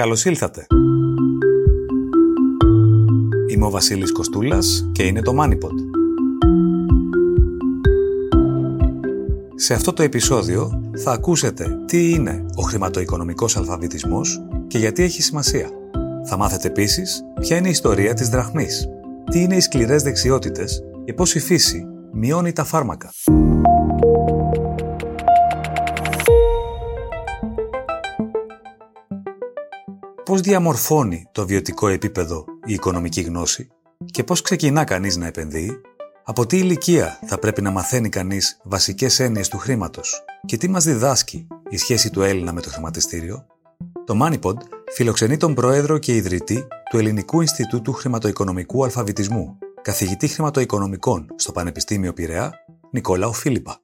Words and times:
Καλώς 0.00 0.24
ήλθατε. 0.24 0.66
Είμαι 3.48 3.66
ο 3.66 3.70
Βασίλης 3.70 4.12
Κοστούλας 4.12 4.88
και 4.92 5.02
είναι 5.02 5.22
το 5.22 5.32
MoneyPod. 5.40 5.74
Σε 9.54 9.74
αυτό 9.74 9.92
το 9.92 10.02
επεισόδιο 10.02 10.90
θα 10.96 11.12
ακούσετε 11.12 11.78
τι 11.86 12.10
είναι 12.10 12.46
ο 12.54 12.62
χρηματοοικονομικός 12.62 13.56
αλφαβητισμός 13.56 14.42
και 14.66 14.78
γιατί 14.78 15.02
έχει 15.02 15.22
σημασία. 15.22 15.70
Θα 16.26 16.36
μάθετε 16.36 16.68
επίσης 16.68 17.22
ποια 17.40 17.56
είναι 17.56 17.68
η 17.68 17.70
ιστορία 17.70 18.14
της 18.14 18.28
δραχμής, 18.28 18.88
τι 19.30 19.40
είναι 19.40 19.56
οι 19.56 19.60
σκληρές 19.60 20.02
δεξιότητες 20.02 20.82
και 21.04 21.14
πώς 21.14 21.34
η 21.34 21.40
φύση 21.40 21.84
μειώνει 22.12 22.52
τα 22.52 22.64
φάρμακα. 22.64 23.10
Πώς 30.40 30.48
διαμορφώνει 30.48 31.28
το 31.32 31.46
βιωτικό 31.46 31.88
επίπεδο 31.88 32.44
η 32.64 32.72
οικονομική 32.72 33.20
γνώση 33.20 33.68
και 34.04 34.24
πώς 34.24 34.42
ξεκινά 34.42 34.84
κανείς 34.84 35.16
να 35.16 35.26
επενδύει, 35.26 35.80
από 36.24 36.46
τι 36.46 36.58
ηλικία 36.58 37.18
θα 37.26 37.38
πρέπει 37.38 37.62
να 37.62 37.70
μαθαίνει 37.70 38.08
κανείς 38.08 38.60
βασικές 38.64 39.20
έννοιες 39.20 39.48
του 39.48 39.58
χρήματος 39.58 40.24
και 40.46 40.56
τι 40.56 40.68
μας 40.68 40.84
διδάσκει 40.84 41.46
η 41.68 41.76
σχέση 41.76 42.10
του 42.10 42.22
Έλληνα 42.22 42.52
με 42.52 42.60
το 42.60 42.70
χρηματιστήριο, 42.70 43.46
το 44.04 44.18
MoneyPod 44.22 44.56
φιλοξενεί 44.92 45.36
τον 45.36 45.54
πρόεδρο 45.54 45.98
και 45.98 46.14
ιδρυτή 46.14 46.66
του 46.90 46.98
Ελληνικού 46.98 47.40
Ινστιτούτου 47.40 47.92
Χρηματοοικονομικού 47.92 48.84
Αλφαβητισμού, 48.84 49.58
καθηγητή 49.82 50.28
χρηματοοικονομικών 50.28 51.26
στο 51.36 51.52
Πανεπιστήμιο 51.52 52.12
Πειραιά, 52.12 52.52
Νικόλαο 52.90 53.32
Φίλιππα. 53.32 53.80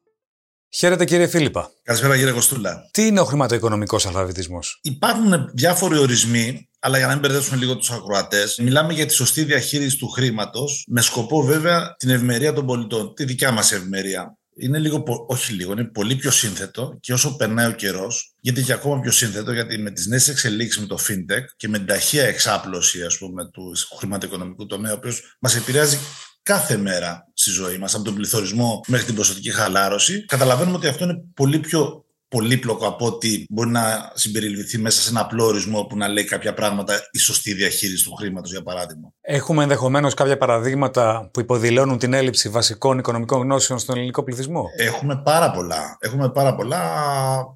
Χαίρετε 0.79 1.05
κύριε 1.05 1.27
Φίλιππα. 1.27 1.71
Καλησπέρα 1.83 2.17
κύριε 2.17 2.33
Κοστούλα. 2.33 2.89
Τι 2.91 3.07
είναι 3.07 3.21
ο 3.21 3.25
χρηματοοικονομικός 3.25 4.07
αλφαβητισμός, 4.07 4.79
Υπάρχουν 4.83 5.51
διάφοροι 5.55 5.99
ορισμοί, 5.99 6.69
αλλά 6.79 6.97
για 6.97 7.07
να 7.07 7.13
μην 7.13 7.23
μπερδέψουμε 7.23 7.57
λίγο 7.57 7.77
τους 7.77 7.91
ακροατές, 7.91 8.59
μιλάμε 8.63 8.93
για 8.93 9.07
τη 9.07 9.13
σωστή 9.13 9.45
διαχείριση 9.45 9.97
του 9.99 10.09
χρήματος, 10.09 10.85
με 10.89 11.01
σκοπό 11.01 11.43
βέβαια 11.43 11.95
την 11.99 12.11
ευημερία 12.11 12.53
των 12.53 12.67
πολιτών, 12.67 13.15
τη 13.15 13.25
δικιά 13.25 13.51
μας 13.53 13.73
ευημερία. 13.73 14.39
Είναι 14.57 14.79
λίγο, 14.79 15.05
όχι 15.27 15.53
λίγο, 15.53 15.73
είναι 15.73 15.85
πολύ 15.85 16.17
πιο 16.17 16.31
σύνθετο 16.31 16.97
και 17.01 17.13
όσο 17.13 17.37
περνάει 17.37 17.69
ο 17.69 17.73
καιρός, 17.73 18.35
γιατί 18.41 18.63
και 18.63 18.73
ακόμα 18.73 19.01
πιο 19.01 19.11
σύνθετο, 19.11 19.53
γιατί 19.53 19.79
με 19.79 19.91
τις 19.91 20.07
νέες 20.07 20.29
εξελίξεις 20.29 20.81
με 20.81 20.87
το 20.87 20.99
fintech 21.09 21.45
και 21.57 21.69
με 21.69 21.79
την 21.79 21.87
ταχεία 21.87 22.25
εξάπλωση 22.25 23.03
ας 23.03 23.19
πούμε, 23.19 23.51
του 23.51 23.73
χρηματοοικονομικού 23.99 24.67
τομέα, 24.67 24.93
ο 24.93 24.97
οποίος 24.97 25.37
μας 25.41 25.57
επηρεάζει 25.57 25.99
κάθε 26.47 26.77
μέρα 26.77 27.29
στη 27.35 27.51
ζωή 27.51 27.79
μας, 27.79 27.95
από 27.95 28.05
τον 28.05 28.15
πληθωρισμό 28.15 28.81
μέχρι 28.87 29.07
την 29.07 29.15
ποσοτική 29.15 29.51
χαλάρωση, 29.51 30.25
καταλαβαίνουμε 30.25 30.77
ότι 30.77 30.87
αυτό 30.87 31.05
είναι 31.05 31.25
πολύ 31.35 31.59
πιο 31.59 32.05
πολύπλοκο 32.29 32.87
από 32.87 33.07
ότι 33.07 33.47
μπορεί 33.49 33.71
να 33.71 34.13
συμπεριληφθεί 34.15 34.79
μέσα 34.79 35.03
σε 35.03 35.11
ένα 35.11 35.21
απλό 35.21 35.45
ορισμό 35.45 35.83
που 35.83 35.97
να 35.97 36.09
λέει 36.09 36.25
κάποια 36.25 36.55
πράγματα 36.55 37.09
η 37.11 37.19
σωστή 37.19 37.53
διαχείριση 37.53 38.05
του 38.05 38.15
χρήματος, 38.15 38.51
για 38.51 38.63
παράδειγμα. 38.63 39.13
Έχουμε 39.21 39.63
ενδεχομένως 39.63 40.15
κάποια 40.15 40.37
παραδείγματα 40.37 41.31
που 41.33 41.41
υποδηλώνουν 41.41 41.99
την 41.99 42.13
έλλειψη 42.13 42.49
βασικών 42.49 42.99
οικονομικών 42.99 43.41
γνώσεων 43.43 43.79
στον 43.79 43.97
ελληνικό 43.97 44.23
πληθυσμό; 44.23 44.65
Έχουμε 44.77 45.21
πάρα 45.25 45.51
πολλά. 45.51 45.97
Έχουμε 46.01 46.31
πάρα 46.31 46.55
πολλά. 46.55 46.81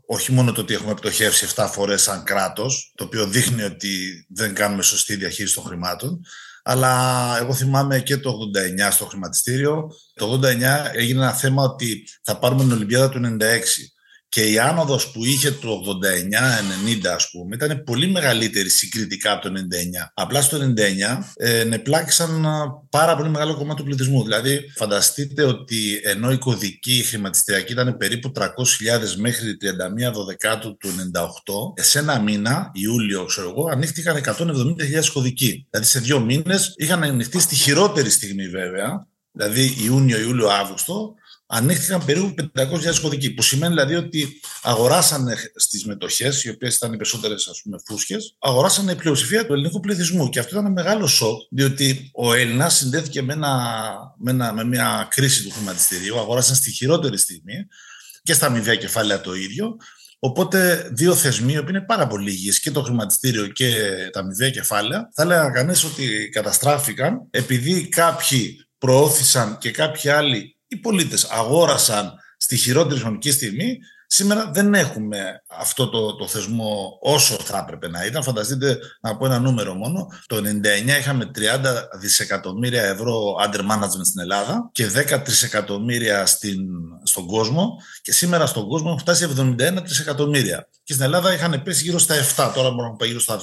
Όχι 0.06 0.32
μόνο 0.32 0.52
το 0.52 0.60
ότι 0.60 0.74
έχουμε 0.74 0.94
πτωχεύσει 0.94 1.46
7 1.56 1.66
φορές 1.72 2.02
σαν 2.02 2.24
κράτος, 2.24 2.92
το 2.94 3.04
οποίο 3.04 3.26
δείχνει 3.26 3.62
ότι 3.62 4.26
δεν 4.28 4.54
κάνουμε 4.54 4.82
σωστή 4.82 5.16
διαχείριση 5.16 5.54
των 5.54 5.64
χρημάτων. 5.64 6.20
Αλλά 6.70 7.36
εγώ 7.38 7.54
θυμάμαι 7.54 8.00
και 8.00 8.16
το 8.16 8.38
89 8.86 8.88
στο 8.90 9.04
χρηματιστήριο. 9.04 9.92
Το 10.14 10.40
89 10.42 10.46
έγινε 10.92 11.20
ένα 11.20 11.32
θέμα 11.32 11.62
ότι 11.62 12.08
θα 12.22 12.38
πάρουμε 12.38 12.62
την 12.62 12.72
Ολυμπιάδα 12.72 13.08
του 13.08 13.36
96 13.40 13.44
και 14.30 14.50
η 14.50 14.58
άνοδος 14.58 15.10
που 15.10 15.24
είχε 15.24 15.50
το 15.50 15.82
89-90 17.04 17.06
ας 17.14 17.30
πούμε 17.30 17.56
ήταν 17.56 17.82
πολύ 17.84 18.08
μεγαλύτερη 18.08 18.68
συγκριτικά 18.68 19.32
από 19.32 19.48
το 19.48 19.52
99. 19.54 20.10
Απλά 20.14 20.42
στο 20.42 20.58
99 20.58 21.18
ε, 21.36 21.64
νεπλάκησαν 21.64 22.46
πάρα 22.90 23.16
πολύ 23.16 23.28
μεγάλο 23.28 23.56
κομμάτι 23.56 23.80
του 23.80 23.84
πληθυσμού. 23.84 24.22
Δηλαδή 24.22 24.72
φανταστείτε 24.76 25.44
ότι 25.44 26.00
ενώ 26.04 26.32
η 26.32 26.38
κωδική 26.38 27.02
χρηματιστηριακή 27.02 27.72
ήταν 27.72 27.96
περίπου 27.96 28.32
300.000 28.36 28.46
μέχρι 29.16 29.56
31 30.20 30.26
Δεκάτου 30.26 30.76
του 30.76 30.88
98, 31.76 31.82
σε 31.82 31.98
ένα 31.98 32.20
μήνα, 32.20 32.70
Ιούλιο 32.74 33.24
ξέρω 33.24 33.48
εγώ, 33.48 33.68
ανοίχτηκαν 33.68 34.22
170.000 34.24 34.74
κωδικοί. 35.12 35.66
Δηλαδή 35.70 35.88
σε 35.88 35.98
δύο 35.98 36.20
μήνες 36.20 36.74
είχαν 36.76 37.02
ανοιχτεί 37.02 37.40
στη 37.40 37.54
χειρότερη 37.54 38.10
στιγμή 38.10 38.48
βέβαια, 38.48 39.06
δηλαδή 39.32 39.76
Ιούνιο, 39.84 40.20
Ιούλιο, 40.20 40.48
Αύγουστο, 40.48 41.14
ανοίχθηκαν 41.50 42.04
περίπου 42.04 42.34
500.000 42.58 42.98
κωδικοί. 43.02 43.30
Που 43.30 43.42
σημαίνει 43.42 43.74
δηλαδή 43.74 43.94
ότι 43.94 44.40
αγοράσανε 44.62 45.36
στις 45.54 45.84
μετοχές, 45.86 46.44
οι 46.44 46.50
οποίες 46.50 46.76
ήταν 46.76 46.92
οι 46.92 46.96
περισσότερες 46.96 47.48
φούσκες, 47.86 48.36
αγοράσανε 48.38 48.92
η 48.92 48.94
πλειοψηφία 48.94 49.46
του 49.46 49.52
ελληνικού 49.52 49.80
πληθυσμού. 49.80 50.28
Και 50.28 50.38
αυτό 50.38 50.58
ήταν 50.58 50.72
μεγάλο 50.72 51.06
σοκ, 51.06 51.40
διότι 51.50 52.10
ο 52.14 52.34
Έλληνας 52.34 52.74
συνδέθηκε 52.74 53.22
με, 53.22 53.32
ένα, 53.32 53.74
με, 54.18 54.30
ένα, 54.30 54.52
με 54.52 54.64
μια 54.64 55.08
κρίση 55.10 55.42
του 55.42 55.50
χρηματιστηρίου. 55.50 56.18
Αγοράσαν 56.18 56.54
στη 56.54 56.70
χειρότερη 56.70 57.18
στιγμή 57.18 57.66
και 58.22 58.32
στα 58.32 58.46
αμοιβαία 58.46 58.74
κεφάλαια 58.74 59.20
το 59.20 59.34
ίδιο. 59.34 59.76
Οπότε 60.18 60.90
δύο 60.92 61.14
θεσμοί, 61.14 61.62
που 61.62 61.68
είναι 61.68 61.80
πάρα 61.80 62.06
πολύ 62.06 62.30
υγιείς, 62.30 62.60
και 62.60 62.70
το 62.70 62.82
χρηματιστήριο 62.82 63.46
και 63.46 63.72
τα 64.12 64.20
αμοιβαία 64.20 64.50
κεφάλαια, 64.50 65.10
θα 65.14 65.22
έλεγα 65.22 65.50
κανείς 65.50 65.84
ότι 65.84 66.28
καταστράφηκαν 66.32 67.26
επειδή 67.30 67.88
κάποιοι 67.88 68.66
προώθησαν 68.78 69.58
και 69.58 69.70
κάποιοι 69.70 70.10
άλλοι 70.10 70.59
οι 70.70 70.76
πολίτες 70.76 71.24
αγόρασαν 71.24 72.14
στη 72.36 72.56
χειρότερη 72.56 73.00
χρονική 73.00 73.30
στιγμή. 73.30 73.78
Σήμερα 74.06 74.50
δεν 74.54 74.74
έχουμε 74.74 75.42
αυτό 75.46 75.88
το, 75.88 76.16
το 76.16 76.26
θεσμό 76.26 76.98
όσο 77.00 77.34
θα 77.34 77.58
έπρεπε 77.58 77.88
να 77.88 78.04
ήταν. 78.04 78.22
Φανταστείτε 78.22 78.78
να 79.00 79.16
πω 79.16 79.26
ένα 79.26 79.38
νούμερο 79.38 79.74
μόνο. 79.74 80.06
Το 80.26 80.36
99 80.36 80.40
είχαμε 80.98 81.30
30 81.34 81.40
δισεκατομμύρια 82.00 82.82
ευρώ 82.82 83.34
under 83.44 83.60
management 83.60 84.04
στην 84.04 84.20
Ελλάδα 84.20 84.68
και 84.72 84.86
10 85.12 85.20
τρισεκατομμύρια 85.24 86.26
στην, 86.26 86.58
στον 87.02 87.26
κόσμο 87.26 87.76
και 88.02 88.12
σήμερα 88.12 88.46
στον 88.46 88.68
κόσμο 88.68 88.86
έχουν 88.86 89.00
φτάσει 89.00 89.28
71 89.36 89.56
τρισεκατομμύρια. 89.84 90.68
Και 90.82 90.92
στην 90.92 91.04
Ελλάδα 91.04 91.32
είχαν 91.34 91.62
πέσει 91.62 91.82
γύρω 91.82 91.98
στα 91.98 92.14
7, 92.14 92.52
τώρα 92.54 92.70
μπορούμε 92.70 92.88
να 92.88 92.96
πάει 92.96 93.08
γύρω 93.08 93.20
στα 93.20 93.40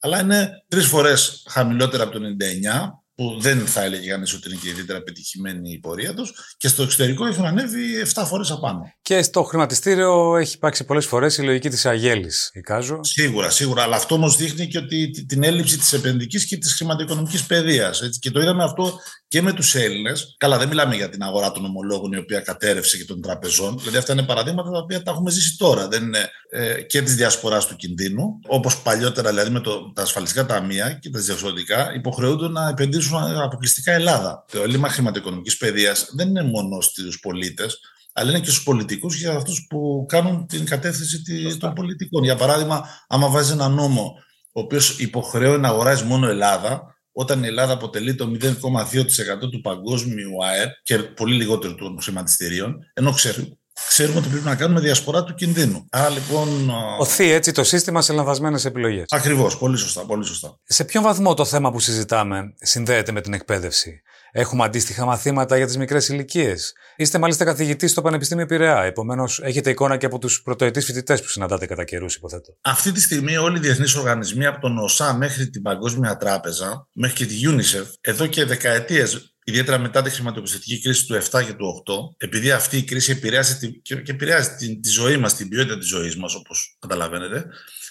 αλλά 0.00 0.20
είναι 0.20 0.50
τρεις 0.68 0.86
φορές 0.86 1.44
χαμηλότερα 1.48 2.02
από 2.02 2.12
το 2.12 2.20
99 2.20 3.07
που 3.18 3.36
δεν 3.40 3.66
θα 3.66 3.82
έλεγε 3.82 4.08
κανείς 4.08 4.34
ότι 4.34 4.48
είναι 4.48 4.58
και 4.62 4.68
ιδιαίτερα 4.68 5.02
πετυχημένη 5.02 5.70
η 5.72 5.78
πορεία 5.78 6.14
τους. 6.14 6.32
Και 6.56 6.68
στο 6.68 6.82
εξωτερικό 6.82 7.26
έχουν 7.26 7.44
ανέβει 7.44 7.80
7 8.14 8.22
φορές 8.26 8.50
απάνω. 8.50 8.92
Και 9.02 9.22
στο 9.22 9.42
χρηματιστήριο 9.42 10.36
έχει 10.36 10.54
υπάρξει 10.54 10.84
πολλές 10.84 11.06
φορές 11.06 11.38
η 11.38 11.42
λογική 11.42 11.68
της 11.68 11.86
Αγέλης, 11.86 12.50
εικάζω. 12.54 13.00
Σίγουρα, 13.02 13.50
σίγουρα. 13.50 13.82
Αλλά 13.82 13.96
αυτό 13.96 14.14
όμως 14.14 14.36
δείχνει 14.36 14.66
και 14.66 14.78
ότι 14.78 15.10
την 15.10 15.42
έλλειψη 15.42 15.78
της 15.78 15.92
επενδυτικής 15.92 16.46
και 16.46 16.56
της 16.56 16.74
χρηματοοικονομικής 16.74 17.46
παιδείας. 17.46 18.02
Και 18.20 18.30
το 18.30 18.40
είδαμε 18.40 18.64
αυτό 18.64 19.00
και 19.28 19.42
με 19.42 19.52
τους 19.52 19.74
Έλληνες. 19.74 20.34
Καλά, 20.38 20.58
δεν 20.58 20.68
μιλάμε 20.68 20.94
για 20.94 21.08
την 21.08 21.22
αγορά 21.22 21.52
των 21.52 21.64
ομολόγων 21.64 22.12
η 22.12 22.18
οποία 22.18 22.40
κατέρευσε 22.40 22.96
και 22.96 23.04
των 23.04 23.22
τραπεζών. 23.22 23.78
Δηλαδή, 23.78 23.96
αυτά 23.96 24.12
είναι 24.12 24.22
παραδείγματα 24.22 24.70
τα 24.70 24.78
οποία 24.78 25.02
τα 25.02 25.10
έχουμε 25.10 25.30
ζήσει 25.30 25.56
τώρα. 25.56 25.88
Δεν 25.88 26.02
είναι 26.02 26.30
ε, 26.50 26.82
και 26.82 27.02
της 27.02 27.14
διασποράς 27.14 27.66
του 27.66 27.76
κινδύνου. 27.76 28.40
Όπως 28.46 28.82
παλιότερα, 28.82 29.28
δηλαδή 29.28 29.50
με 29.50 29.60
το, 29.60 29.92
τα 29.92 30.02
ασφαλιστικά 30.02 30.46
ταμεία 30.46 30.92
και 30.92 31.10
τα 31.10 31.18
διαφορετικά, 31.18 31.94
υποχρεούνται 31.94 32.48
να 32.48 32.68
επενδύσουν 32.68 33.07
αποκλειστικά 33.16 33.92
Ελλάδα. 33.92 34.44
Το 34.52 34.62
έλλειμμα 34.62 34.88
χρηματοοικονομικής 34.88 35.56
παιδείας 35.56 36.10
δεν 36.14 36.28
είναι 36.28 36.42
μόνο 36.42 36.80
στους 36.80 37.20
πολίτες, 37.20 37.80
αλλά 38.12 38.30
είναι 38.30 38.40
και 38.40 38.50
στους 38.50 38.62
πολιτικούς 38.62 39.16
και 39.16 39.20
για 39.20 39.36
αυτούς 39.36 39.66
που 39.68 40.04
κάνουν 40.08 40.46
την 40.46 40.66
κατεύθυνση 40.66 41.22
των 41.58 41.72
πολιτικών. 41.72 42.24
Για 42.24 42.36
παράδειγμα, 42.36 42.88
άμα 43.08 43.28
βάζεις 43.28 43.52
ένα 43.52 43.68
νόμο 43.68 44.14
ο 44.52 44.60
οποίος 44.60 44.98
υποχρεώνει 44.98 45.60
να 45.60 45.68
αγοράζει 45.68 46.04
μόνο 46.04 46.28
Ελλάδα, 46.28 46.96
όταν 47.12 47.44
η 47.44 47.46
Ελλάδα 47.46 47.72
αποτελεί 47.72 48.14
το 48.14 48.30
0,2% 48.40 49.50
του 49.50 49.60
παγκόσμιου 49.60 50.44
ΑΕΠ 50.44 50.70
και 50.82 50.98
πολύ 50.98 51.34
λιγότερο 51.34 51.74
των 51.74 52.00
χρηματιστηρίων, 52.02 52.76
ενώ 52.94 53.12
ξέρουμε, 53.12 53.57
ξέρουμε 53.88 54.18
ότι 54.18 54.28
πρέπει 54.28 54.44
να 54.44 54.54
κάνουμε 54.54 54.80
διασπορά 54.80 55.24
του 55.24 55.34
κινδύνου. 55.34 55.86
Άρα 55.90 56.08
λοιπόν. 56.08 56.70
Οθεί 56.98 57.30
έτσι 57.30 57.52
το 57.52 57.64
σύστημα 57.64 58.02
σε 58.02 58.12
λανθασμένες 58.12 58.64
επιλογές. 58.64 59.04
Ακριβώς. 59.08 59.58
Πολύ 59.58 59.76
σωστά, 59.76 60.04
πολύ 60.04 60.24
σωστά. 60.24 60.58
Σε 60.64 60.84
ποιον 60.84 61.02
βαθμό 61.02 61.34
το 61.34 61.44
θέμα 61.44 61.70
που 61.70 61.80
συζητάμε 61.80 62.54
συνδέεται 62.60 63.12
με 63.12 63.20
την 63.20 63.32
εκπαίδευση; 63.32 64.02
Έχουμε 64.32 64.64
αντίστοιχα 64.64 65.04
μαθήματα 65.04 65.56
για 65.56 65.66
τις 65.66 65.76
μικρές 65.76 66.08
ηλικίες; 66.08 66.72
Είστε 66.96 67.18
μάλιστα 67.18 67.44
καθηγητής 67.44 67.90
στο 67.90 68.02
Πανεπιστήμιο 68.02 68.46
Πειραιά. 68.46 68.82
Επομένως, 68.82 69.40
έχετε 69.42 69.70
εικόνα 69.70 69.96
και 69.96 70.06
από 70.06 70.18
τους 70.18 70.42
πρωτοετής 70.42 70.84
φοιτητές 70.84 71.22
που 71.22 71.28
συναντάτε 71.28 71.66
κατά 71.66 71.84
καιρούς, 71.84 72.14
υποθέτω. 72.14 72.56
Αυτή 72.62 72.92
τη 72.92 73.00
στιγμή, 73.00 73.36
όλοι 73.36 73.56
οι 73.56 73.60
διεθνείς 73.60 73.94
οργανισμοί, 73.94 74.46
από 74.46 74.60
τον 74.60 74.78
ΟΣΑ 74.78 75.14
μέχρι 75.14 75.50
την 75.50 75.62
Παγκόσμια 75.62 76.16
Τράπεζα, 76.16 76.88
μέχρι 76.92 77.16
και 77.16 77.26
τη 77.26 77.34
UNICEF, 77.44 77.86
εδώ 78.00 78.26
και 78.26 78.44
δεκαετίες 78.44 79.37
ιδιαίτερα 79.48 79.78
μετά 79.78 80.02
τη 80.02 80.10
χρηματοπιστωτική 80.10 80.80
κρίση 80.80 81.06
του 81.06 81.14
7 81.30 81.44
και 81.46 81.52
του 81.52 81.82
8, 81.86 82.24
επειδή 82.24 82.50
αυτή 82.50 82.76
η 82.76 82.82
κρίση 82.82 83.10
επηρεάζει 83.10 83.56
τη, 83.56 83.80
και, 83.80 83.94
επηρεάζει 84.06 84.48
τη, 84.58 84.80
τη 84.80 84.88
ζωή 84.88 85.16
μας, 85.16 85.34
την 85.34 85.48
ποιότητα 85.48 85.78
της 85.78 85.88
ζωής 85.88 86.16
μας, 86.16 86.34
όπως 86.34 86.76
καταλαβαίνετε, 86.78 87.46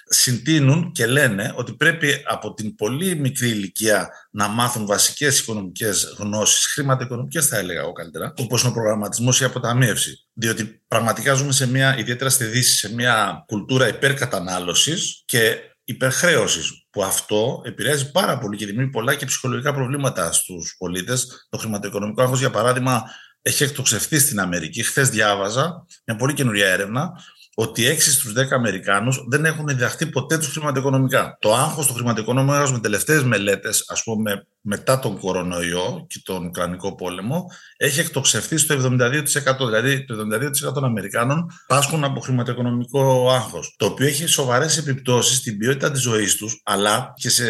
συντείνουν 0.10 0.92
και 0.92 1.06
λένε 1.06 1.54
ότι 1.56 1.74
πρέπει 1.74 2.24
από 2.26 2.54
την 2.54 2.76
πολύ 2.76 3.16
μικρή 3.16 3.50
ηλικία 3.50 4.10
να 4.32 4.48
μάθουν 4.48 4.86
βασικές 4.86 5.40
οικονομικές 5.40 6.16
γνώσεις, 6.18 6.66
χρηματοοικονομικές 6.66 7.48
θα 7.48 7.58
έλεγα 7.58 7.80
εγώ 7.80 7.92
καλύτερα, 7.92 8.34
όπως 8.38 8.62
είναι 8.62 8.70
ο 8.70 8.74
προγραμματισμός 8.74 9.40
ή 9.40 9.44
η 9.44 9.46
αποταμίευση. 9.46 10.26
Διότι 10.34 10.82
πραγματικά 10.88 11.34
ζούμε 11.34 11.52
σε 11.52 11.68
μια, 11.68 11.98
ιδιαίτερα 11.98 12.30
στη 12.30 12.46
Δύση, 12.46 12.78
σε 12.78 12.94
μια 12.94 13.44
κουλτούρα 13.48 13.88
υπερκατανάλωσης 13.88 15.24
και 15.26 15.58
υπερχρέωσης. 15.88 16.88
Που 16.90 17.04
αυτό 17.04 17.62
επηρεάζει 17.66 18.12
πάρα 18.12 18.38
πολύ 18.38 18.58
και 18.58 18.66
δημιουργεί 18.66 18.92
πολλά 18.92 19.16
και 19.16 19.26
ψυχολογικά 19.26 19.74
προβλήματα 19.74 20.32
στους 20.32 20.76
πολίτες. 20.78 21.48
Το 21.50 21.58
χρηματοοικονομικό 21.58 22.22
άγχος, 22.22 22.40
για 22.40 22.50
παράδειγμα, 22.50 23.04
έχει 23.42 23.64
εκτοξευτεί 23.64 24.20
στην 24.20 24.40
Αμερική. 24.40 24.84
Χθες 24.84 25.10
διάβαζα 25.10 25.86
μια 26.06 26.16
πολύ 26.18 26.34
καινούρια 26.34 26.68
έρευνα 26.68 27.12
ότι 27.60 27.86
6 27.86 28.12
στους 28.12 28.34
10 28.34 28.52
Αμερικάνους 28.52 29.26
δεν 29.30 29.46
έχουν 29.46 29.68
διδαχθεί 29.68 30.06
ποτέ 30.06 30.38
τους 30.38 30.48
χρηματοοικονομικά. 30.48 31.38
Το 31.42 31.54
άγχος 31.54 31.88
του 31.88 31.94
χρηματοοικονομικού 31.94 32.72
με 32.72 32.80
τελευταίες 32.80 33.24
μελέτες, 33.24 33.84
ας 33.88 34.04
πούμε, 34.04 34.48
μετά 34.62 35.00
τον 35.00 35.20
κορονοϊό 35.20 36.06
και 36.10 36.22
τον 36.24 36.46
Ουκρανικό 36.46 36.96
πόλεμο, 36.96 37.46
έχει 37.78 38.00
εκτοξευθεί 38.00 38.58
στο 38.58 38.74
72%. 38.74 39.66
Δηλαδή, 39.66 40.06
το 40.06 40.14
72% 40.14 40.74
των 40.74 40.84
Αμερικάνων 40.84 41.52
πάσχουν 41.68 42.04
από 42.04 42.20
χρηματοοικονομικό 42.20 43.32
άγχος. 43.32 43.76
Το 43.78 43.86
οποίο 43.86 44.08
έχει 44.08 44.26
σοβαρές 44.26 44.78
επιπτώσεις 44.78 45.38
στην 45.38 45.58
ποιότητα 45.58 45.92
της 45.92 46.02
ζωής 46.02 46.36
τους, 46.36 46.62
αλλά 46.64 47.14
και 47.16 47.30
σε 47.30 47.46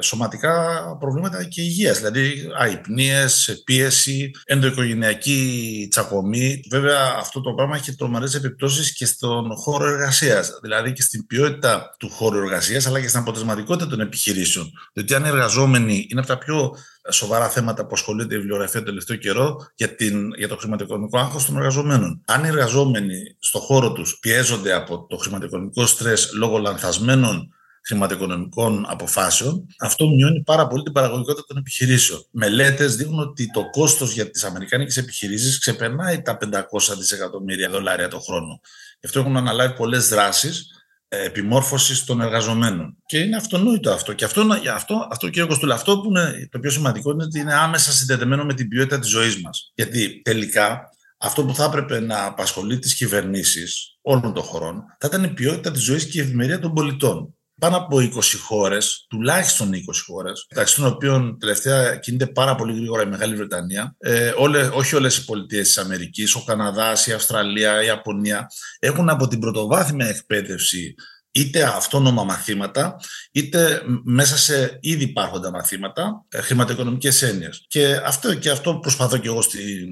σωματικά 0.00 0.80
προβλήματα 0.98 1.44
και 1.44 1.62
υγείας. 1.62 1.98
Δηλαδή, 1.98 2.50
αϊπνίες, 2.58 3.62
πίεση, 3.64 4.30
ενδοοικογενειακή 4.44 5.86
τσακωμή. 5.90 6.60
Βέβαια, 6.70 7.14
αυτό 7.18 7.40
το 7.40 7.52
πράγμα 7.52 7.76
έχει 7.76 7.94
τρομερές 7.94 8.34
επιπτώσεις 8.34 8.92
και 8.92 9.06
στον 9.44 9.56
χώρο 9.56 9.86
εργασίας. 9.86 10.58
Δηλαδή, 10.62 10.92
και 10.92 11.02
στην 11.02 11.26
ποιότητα 11.26 11.94
του 11.98 12.10
χώρου 12.10 12.38
εργασίας, 12.38 12.86
αλλά 12.86 13.00
και 13.00 13.08
στην 13.08 13.20
αποτελεσματικότητα 13.20 13.86
των 13.86 14.00
επιχειρήσεων. 14.00 14.70
Διότι 14.92 15.14
αν 15.14 15.24
οι 15.24 15.28
εργαζόμενοι 15.28 16.06
είναι 16.10 16.20
από 16.20 16.28
τα 16.28 16.38
πιο 16.38 16.50
πιο 16.50 16.74
σοβαρά 17.10 17.48
θέματα 17.48 17.82
που 17.82 17.90
ασχολείται 17.92 18.34
η 18.34 18.38
βιβλιογραφία 18.38 18.80
το 18.80 18.86
τελευταίο 18.86 19.16
καιρό 19.16 19.56
για, 19.74 19.94
την, 19.94 20.34
για 20.36 20.48
το 20.48 20.56
χρηματοοικονομικό 20.56 21.18
άγχος 21.18 21.44
των 21.44 21.56
εργαζομένων. 21.56 22.22
Αν 22.24 22.44
οι 22.44 22.48
εργαζόμενοι 22.48 23.36
στον 23.38 23.60
χώρο 23.60 23.92
τους 23.92 24.18
πιέζονται 24.18 24.72
από 24.72 25.06
το 25.08 25.16
χρηματοοικονομικό 25.16 25.86
στρες 25.86 26.32
λόγω 26.34 26.58
λανθασμένων 26.58 27.54
χρηματοοικονομικών 27.86 28.84
αποφάσεων, 28.88 29.66
αυτό 29.80 30.08
μειώνει 30.08 30.42
πάρα 30.42 30.66
πολύ 30.66 30.82
την 30.82 30.92
παραγωγικότητα 30.92 31.44
των 31.46 31.56
επιχειρήσεων. 31.56 32.26
Μελέτες 32.30 32.96
δείχνουν 32.96 33.18
ότι 33.18 33.50
το 33.50 33.70
κόστος 33.70 34.12
για 34.12 34.30
τις 34.30 34.44
αμερικάνικες 34.44 34.96
επιχειρήσεις 34.96 35.58
ξεπερνάει 35.58 36.22
τα 36.22 36.36
500 36.36 36.96
δισεκατομμύρια 36.98 37.70
δολάρια 37.70 38.08
το 38.08 38.18
χρόνο. 38.18 38.60
Γι' 39.00 39.06
αυτό 39.06 39.20
έχουν 39.20 39.36
αναλάβει 39.36 39.74
πολλές 39.74 40.08
δράσεις 40.08 40.66
επιμόρφωσης 41.08 42.04
των 42.04 42.20
εργαζομένων. 42.20 42.96
Και 43.06 43.18
είναι 43.18 43.36
αυτονόητο 43.36 43.90
αυτό. 43.90 44.12
Και 44.12 44.24
αυτό, 44.24 44.46
αυτό, 44.74 45.08
αυτό 45.10 45.28
κύριε 45.28 45.48
Κοστούλα, 45.48 45.74
αυτό 45.74 46.00
που 46.00 46.08
είναι 46.08 46.48
το 46.50 46.58
πιο 46.58 46.70
σημαντικό 46.70 47.10
είναι 47.10 47.24
ότι 47.24 47.38
είναι 47.38 47.54
άμεσα 47.54 47.92
συνδεδεμένο 47.92 48.44
με 48.44 48.54
την 48.54 48.68
ποιότητα 48.68 48.98
της 48.98 49.08
ζωής 49.08 49.40
μας. 49.40 49.72
Γιατί 49.74 50.20
τελικά 50.24 50.88
αυτό 51.18 51.44
που 51.44 51.54
θα 51.54 51.64
έπρεπε 51.64 52.00
να 52.00 52.24
απασχολεί 52.24 52.78
τις 52.78 52.94
κυβερνήσεις 52.94 53.98
όλων 54.02 54.32
των 54.32 54.42
χωρών 54.42 54.84
θα 54.98 55.06
ήταν 55.06 55.24
η 55.24 55.28
ποιότητα 55.28 55.70
της 55.70 55.82
ζωής 55.82 56.08
και 56.08 56.18
η 56.18 56.20
ευημερία 56.22 56.58
των 56.58 56.74
πολιτών 56.74 57.34
πάνω 57.60 57.76
από 57.76 57.98
20 57.98 58.38
χώρες, 58.42 59.06
τουλάχιστον 59.08 59.72
20 59.72 60.02
χώρες, 60.06 60.46
μεταξύ 60.50 60.76
των 60.76 60.86
οποίων 60.86 61.38
τελευταία 61.38 61.96
κινείται 61.96 62.26
πάρα 62.26 62.54
πολύ 62.54 62.74
γρήγορα 62.74 63.02
η 63.02 63.06
Μεγάλη 63.06 63.34
Βρετανία, 63.36 63.94
ε, 63.98 64.32
όλες, 64.36 64.70
όχι 64.72 64.96
όλες 64.96 65.16
οι 65.16 65.24
πολιτείες 65.24 65.66
της 65.66 65.78
Αμερικής, 65.78 66.34
ο 66.34 66.44
Καναδάς, 66.46 67.06
η 67.06 67.12
Αυστραλία, 67.12 67.82
η 67.82 67.86
Ιαπωνία, 67.86 68.50
έχουν 68.78 69.08
από 69.08 69.28
την 69.28 69.38
πρωτοβάθμια 69.38 70.06
εκπαίδευση 70.06 70.94
είτε 71.32 71.62
αυτόνομα 71.62 72.24
μαθήματα, 72.24 72.96
είτε 73.32 73.82
μέσα 74.04 74.36
σε 74.36 74.78
ήδη 74.80 75.04
υπάρχοντα 75.04 75.50
μαθήματα, 75.50 76.24
ε, 76.28 76.40
χρηματοοικονομικές 76.40 77.22
έννοιες. 77.22 77.64
Και 77.68 78.00
αυτό, 78.04 78.34
και 78.34 78.50
αυτό 78.50 78.74
προσπαθώ 78.74 79.16
και 79.16 79.28
εγώ 79.28 79.42
στην 79.42 79.88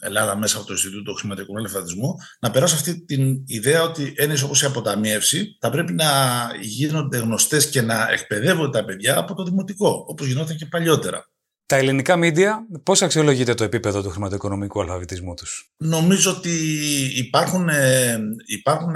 Ελλάδα 0.00 0.36
μέσα 0.36 0.56
από 0.56 0.66
το 0.66 0.72
Ινστιτούτο 0.72 1.12
Χρηματοοικονομικού 1.12 1.76
Ελευθερισμού, 1.76 2.14
να 2.40 2.50
περάσω 2.50 2.74
αυτή 2.74 3.04
την 3.04 3.42
ιδέα 3.46 3.82
ότι 3.82 4.12
έννοιες 4.16 4.42
όπως 4.42 4.62
η 4.62 4.66
αποταμίευση 4.66 5.56
θα 5.60 5.70
πρέπει 5.70 5.92
να 5.92 6.06
γίνονται 6.60 7.18
γνωστές 7.18 7.68
και 7.68 7.82
να 7.82 8.08
εκπαιδεύονται 8.10 8.78
τα 8.78 8.84
παιδιά 8.84 9.18
από 9.18 9.34
το 9.34 9.42
δημοτικό, 9.42 10.04
όπως 10.08 10.26
γινόταν 10.26 10.56
και 10.56 10.66
παλιότερα. 10.66 11.28
Τα 11.66 11.76
ελληνικά 11.76 12.16
μίντια, 12.16 12.66
πώς 12.82 13.02
αξιολογείται 13.02 13.54
το 13.54 13.64
επίπεδο 13.64 14.02
του 14.02 14.10
χρηματοοικονομικού 14.10 14.80
αλφαβητισμού 14.80 15.34
τους; 15.34 15.72
Νομίζω 15.76 16.30
ότι 16.30 16.50
υπάρχουν, 17.16 17.68
ε, 17.68 18.18
υπάρχουν 18.46 18.94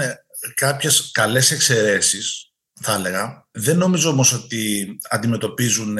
κάποιες 0.55 1.11
καλές 1.13 1.51
εξαιρέσεις, 1.51 2.53
θα 2.81 2.95
έλεγα. 2.95 3.49
Δεν 3.51 3.79
νομίζω 3.79 4.11
όμως 4.11 4.33
ότι 4.33 4.87
αντιμετωπίζουν, 5.11 5.99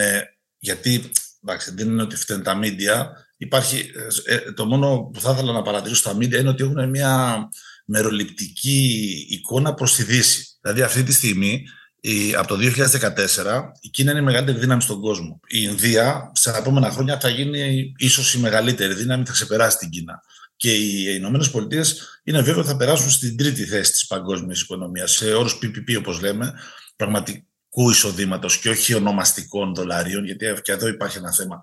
γιατί 0.59 1.11
εντάξει, 1.43 1.71
δεν 1.75 1.89
είναι 1.89 2.03
ότι 2.03 2.17
φταίνουν 2.17 2.43
τα 2.43 2.55
μίντια. 2.55 3.11
Υπάρχει, 3.37 3.91
ε, 4.27 4.35
ε, 4.35 4.53
το 4.53 4.67
μόνο 4.67 5.11
που 5.13 5.21
θα 5.21 5.31
ήθελα 5.31 5.53
να 5.53 5.63
παρατηρήσω 5.63 6.01
στα 6.01 6.15
μίντια 6.15 6.39
είναι 6.39 6.49
ότι 6.49 6.63
έχουν 6.63 6.89
μια 6.89 7.49
μεροληπτική 7.87 9.27
εικόνα 9.29 9.75
προς 9.75 9.95
τη 9.95 10.03
Δύση. 10.03 10.59
Δηλαδή 10.61 10.83
αυτή 10.83 11.03
τη 11.03 11.13
στιγμή 11.13 11.65
η, 12.01 12.35
από 12.35 12.49
το 12.49 12.57
2014 12.57 13.63
η 13.81 13.89
Κίνα 13.89 14.11
είναι 14.11 14.21
η 14.21 14.25
μεγαλύτερη 14.25 14.59
δύναμη 14.59 14.83
στον 14.83 15.01
κόσμο. 15.01 15.41
Η 15.47 15.59
Ινδία 15.63 16.31
σε 16.35 16.51
επόμενα 16.51 16.91
χρόνια 16.91 17.21
θα 17.21 17.29
γίνει 17.29 17.93
ίσως 17.97 18.35
η 18.35 18.39
μεγαλύτερη 18.39 18.95
δύναμη, 18.95 19.25
θα 19.25 19.33
ξεπεράσει 19.33 19.77
την 19.79 19.91
Κίνα 19.91 20.23
και 20.59 20.75
οι 20.75 21.15
Ηνωμένες 21.17 21.51
Πολιτείες 21.51 22.21
είναι 22.25 22.41
βέβαιο 22.41 22.59
ότι 22.61 22.69
θα 22.69 22.77
περάσουν 22.77 23.11
στην 23.11 23.37
τρίτη 23.37 23.65
θέση 23.65 23.93
της 23.93 24.07
παγκόσμιας 24.07 24.61
οικονομίας 24.61 25.13
σε 25.13 25.33
όρους 25.33 25.59
PPP, 25.63 25.97
όπως 25.99 26.21
λέμε, 26.21 26.55
πραγματικού 26.97 27.91
εισοδήματος 27.91 28.59
και 28.59 28.69
όχι 28.69 28.95
ονομαστικών 28.95 29.75
δολαρίων, 29.75 30.25
γιατί 30.25 30.47
και 30.63 30.73
εδώ 30.73 30.89
υπάρχει 30.89 31.19
ένα 31.19 31.33
θέμα. 31.33 31.61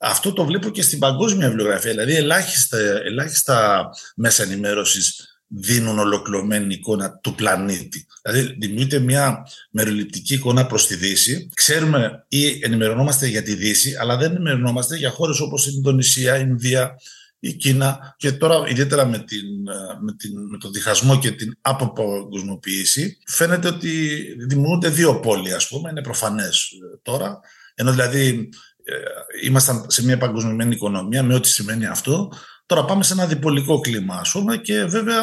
Αυτό 0.00 0.32
το 0.32 0.44
βλέπω 0.44 0.70
και 0.70 0.82
στην 0.82 0.98
παγκόσμια 0.98 1.48
βιβλιογραφία. 1.48 1.90
Δηλαδή, 1.90 2.14
ελάχιστα, 2.14 2.78
ελάχιστα 2.78 3.88
μέσα 4.16 4.42
ενημέρωσης 4.42 5.24
δίνουν 5.46 5.98
ολοκληρωμένη 5.98 6.74
εικόνα 6.74 7.18
του 7.22 7.34
πλανήτη. 7.34 8.06
Δηλαδή, 8.22 8.56
δημιουργείται 8.58 8.98
μια 8.98 9.46
μεροληπτική 9.70 10.34
εικόνα 10.34 10.66
προς 10.66 10.86
τη 10.86 10.94
Δύση. 10.94 11.50
Ξέρουμε 11.54 12.24
ή 12.28 12.58
ενημερωνόμαστε 12.62 13.26
για 13.26 13.42
τη 13.42 13.54
Δύση, 13.54 13.96
αλλά 14.00 14.16
δεν 14.16 14.30
ενημερωνόμαστε 14.30 14.96
για 14.96 15.10
χώρες 15.10 15.40
όπως 15.40 15.66
η 15.66 15.72
Ινδονησία, 15.74 16.38
η 16.38 16.44
Ινδία, 16.48 16.96
η 17.40 17.52
Κίνα 17.52 18.14
και 18.18 18.32
τώρα 18.32 18.68
ιδιαίτερα 18.68 19.06
με, 19.06 19.18
την, 19.18 19.62
με, 20.00 20.14
την, 20.16 20.48
με 20.50 20.58
τον 20.58 20.72
διχασμό 20.72 21.18
και 21.18 21.30
την 21.30 21.56
αποπαγκοσμιοποίηση 21.60 23.18
φαίνεται 23.26 23.68
ότι 23.68 24.18
δημιουργούνται 24.46 24.88
δύο 24.88 25.20
πόλοι 25.20 25.52
ας 25.52 25.68
πούμε, 25.68 25.90
είναι 25.90 26.02
προφανές 26.02 26.70
ε, 26.70 26.98
τώρα. 27.02 27.40
Ενώ 27.74 27.90
δηλαδή 27.90 28.48
ε, 28.84 29.46
ήμασταν 29.46 29.84
σε 29.88 30.04
μια 30.04 30.18
παγκοσμιωμένη 30.18 30.74
οικονομία 30.74 31.22
με 31.22 31.34
ό,τι 31.34 31.48
σημαίνει 31.48 31.86
αυτό 31.86 32.32
Τώρα 32.70 32.84
πάμε 32.84 33.02
σε 33.02 33.12
ένα 33.12 33.26
διπολικό 33.26 33.80
κλίμα, 33.80 34.14
ας 34.14 34.30
πούμε, 34.30 34.56
και 34.56 34.84
βέβαια 34.84 35.22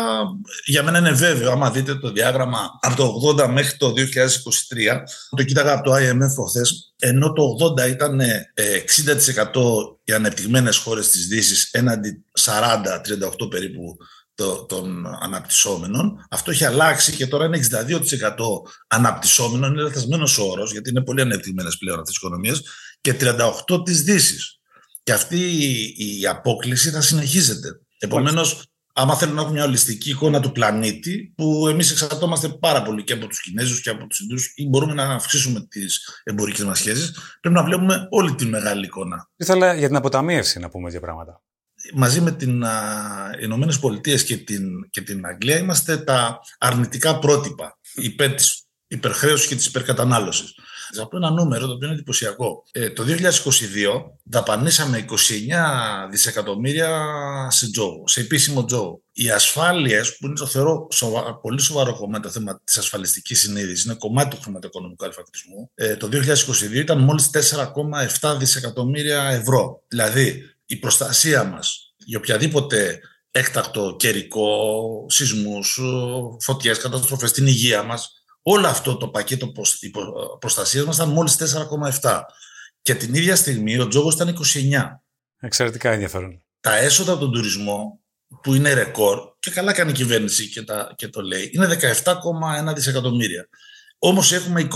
για 0.66 0.84
μένα 0.84 0.98
είναι 0.98 1.12
βέβαιο, 1.12 1.52
άμα 1.52 1.72
δείτε 1.72 1.96
το 1.96 2.12
διάγραμμα 2.12 2.80
από 2.82 2.96
το 2.96 3.36
80 3.44 3.48
μέχρι 3.48 3.78
το 3.78 3.94
2023, 3.96 5.04
το 5.30 5.44
κοίταγα 5.44 5.74
από 5.74 5.84
το 5.84 5.96
IMF 5.96 6.48
χθε, 6.48 6.62
ενώ 7.00 7.34
το 7.34 7.44
80 7.80 7.89
ήταν 7.89 8.22
60% 8.22 8.22
ε, 8.24 8.72
οι 10.04 10.13
ανεπτυγμένες 10.13 10.77
χώρες 10.77 11.10
της 11.10 11.27
Δύσης 11.27 11.70
έναντι 11.72 12.24
40-38 12.39 13.50
περίπου 13.50 13.98
των 14.68 15.08
αναπτυσσόμενων. 15.22 16.25
Αυτό 16.30 16.51
έχει 16.51 16.66
αλλάξει 16.66 17.12
και 17.12 17.27
τώρα 17.27 17.46
είναι 17.46 17.60
62% 17.72 17.89
αναπτυσσόμενων, 18.88 19.74
είναι 19.74 19.82
λαθασμένος 19.82 20.38
όρος, 20.38 20.72
γιατί 20.72 20.89
είναι 20.89 21.04
πολύ 21.04 21.22
ανεπτυγμένες 21.22 21.77
πλέον 21.77 22.00
αυτές 22.00 22.20
τι 22.20 22.25
οικονομίες, 22.25 22.63
και 23.01 23.13
38% 23.13 23.86
τη 23.86 23.92
Δύσης. 23.94 24.57
Και 25.08 25.14
αυτή 25.14 25.40
η 25.98 26.28
απόκληση 26.28 26.90
θα 26.90 27.02
συνεχίζεται. 27.02 27.68
Επομένως, 28.00 28.66
άμα 28.94 29.16
θέλουμε 29.16 29.36
να 29.36 29.42
έχουμε 29.42 29.58
μια 29.58 29.68
ολιστική 29.68 30.10
εικόνα 30.10 30.40
του 30.40 30.52
πλανήτη, 30.52 31.34
που 31.36 31.68
εμείς 31.68 31.92
εξαρτώμαστε 31.92 32.50
πάρα 32.50 32.82
πολύ 32.82 33.04
και 33.04 33.14
από 33.14 33.28
τους 33.28 33.42
Κινέζους 33.42 33.82
και 33.82 33.90
από 33.90 34.08
τους 34.08 34.20
Ινδούς, 34.20 34.54
ή 34.56 34.68
μπορούμε 34.68 34.94
να 34.94 35.04
αυξήσουμε 35.04 35.68
τις 35.70 36.22
εμπορικές 36.24 36.66
μας 36.66 36.78
σχέσεις, 36.78 37.12
πρέπει 37.42 37.56
να 37.56 37.64
βλέπουμε 37.64 38.08
όλη 38.10 38.36
τη 38.36 38.46
μεγάλη 38.46 38.86
εικόνα. 38.86 39.30
Ήθελα 39.36 39.74
για 39.74 39.88
την 39.88 39.96
αποταμίευση 39.96 40.60
να 40.60 40.70
πούμε 40.70 40.90
δύο 40.90 41.00
πράγματα. 41.00 41.44
Μαζί 41.94 42.22
με 42.22 42.32
τι 42.32 42.46
Ηνωμένες 43.42 43.80
Πολιτείες 43.80 44.24
και 44.24 44.38
την, 44.38 44.90
και 44.90 45.02
την 45.02 45.26
Αγγλία 45.26 45.58
είμαστε 45.58 45.98
τα 45.98 46.40
αρνητικά 46.58 47.20
πρότυπα 47.20 47.80
υπέρ 47.96 48.34
τη 48.34 48.44
υπερχρέωση 48.88 49.48
και 49.48 49.56
της 49.56 49.65
υπερκατανάλωσης. 49.65 50.56
Θα 50.94 51.08
πω 51.08 51.17
ένα 51.17 51.29
νούμερο 51.29 51.65
το 51.65 51.74
οποίο 51.74 51.88
είναι 51.88 51.96
εντυπωσιακό. 51.96 52.63
Ε, 52.72 52.89
το 52.89 53.03
2022 53.03 53.08
δαπανίσαμε 54.24 55.06
29 55.10 55.13
δισεκατομμύρια 56.12 57.08
σε 57.50 57.72
τζόγο, 57.72 58.08
σε 58.08 58.20
επίσημο 58.20 58.65
τζόγο. 58.65 59.01
Οι 59.12 59.29
ασφάλειες, 59.29 60.17
που 60.17 60.25
είναι 60.25 60.36
το 60.36 60.46
θεωρώ 60.46 60.88
σοβα... 60.91 61.39
πολύ 61.39 61.62
σοβαρό 61.62 61.96
κομμάτι 61.96 62.24
το 62.24 62.29
θέμα 62.29 62.62
της 62.63 62.77
ασφαλιστικής 62.77 63.39
συνείδησης, 63.39 63.86
είναι 63.86 63.94
κομμάτι 63.94 64.36
του 64.36 64.41
χρηματοοικονομικού 64.41 65.06
αλφακτισμού, 65.06 65.72
ε, 65.75 65.96
το 65.96 66.10
2022 66.12 66.74
ήταν 66.74 67.00
μόλις 67.00 67.29
4,7 68.22 68.36
δισεκατομμύρια 68.39 69.24
ευρώ. 69.24 69.84
Δηλαδή, 69.88 70.41
η 70.65 70.75
προστασία 70.75 71.44
μας 71.44 71.94
για 71.98 72.17
οποιαδήποτε 72.17 73.00
έκτακτο 73.32 73.96
καιρικό, 74.00 75.06
σεισμούς, 75.10 75.79
φωτιές, 76.39 76.77
καταστροφές, 76.77 77.29
στην 77.29 77.48
υγεία 77.48 77.84
μας, 77.84 78.16
Όλο 78.50 78.68
αυτό 78.68 78.98
το 78.98 79.08
πακέτο 79.08 79.51
προστασίας 80.39 80.86
μας 80.86 80.96
ήταν 80.96 81.10
μόλις 81.10 81.36
4,7. 82.01 82.22
Και 82.82 82.96
την 82.96 83.13
ίδια 83.13 83.36
στιγμή 83.36 83.80
ο 83.80 83.88
τζόγος 83.88 84.13
ήταν 84.13 84.27
29. 84.27 85.01
Εξαιρετικά 85.39 85.92
ενδιαφέρον. 85.92 86.44
Τα 86.60 86.77
έσοδα 86.77 87.12
από 87.12 87.22
τον 87.22 87.32
τουρισμό, 87.32 88.00
που 88.42 88.54
είναι 88.54 88.74
ρεκόρ, 88.74 89.20
και 89.39 89.51
καλά 89.51 89.74
κάνει 89.74 89.89
η 89.89 89.94
κυβέρνηση 89.94 90.50
και, 90.50 90.63
τα, 90.63 90.94
και 90.96 91.08
το 91.08 91.22
λέει, 91.22 91.51
είναι 91.54 91.77
17,1 92.66 92.74
δισεκατομμύρια. 92.75 93.50
Όμως 93.98 94.32
έχουμε 94.32 94.68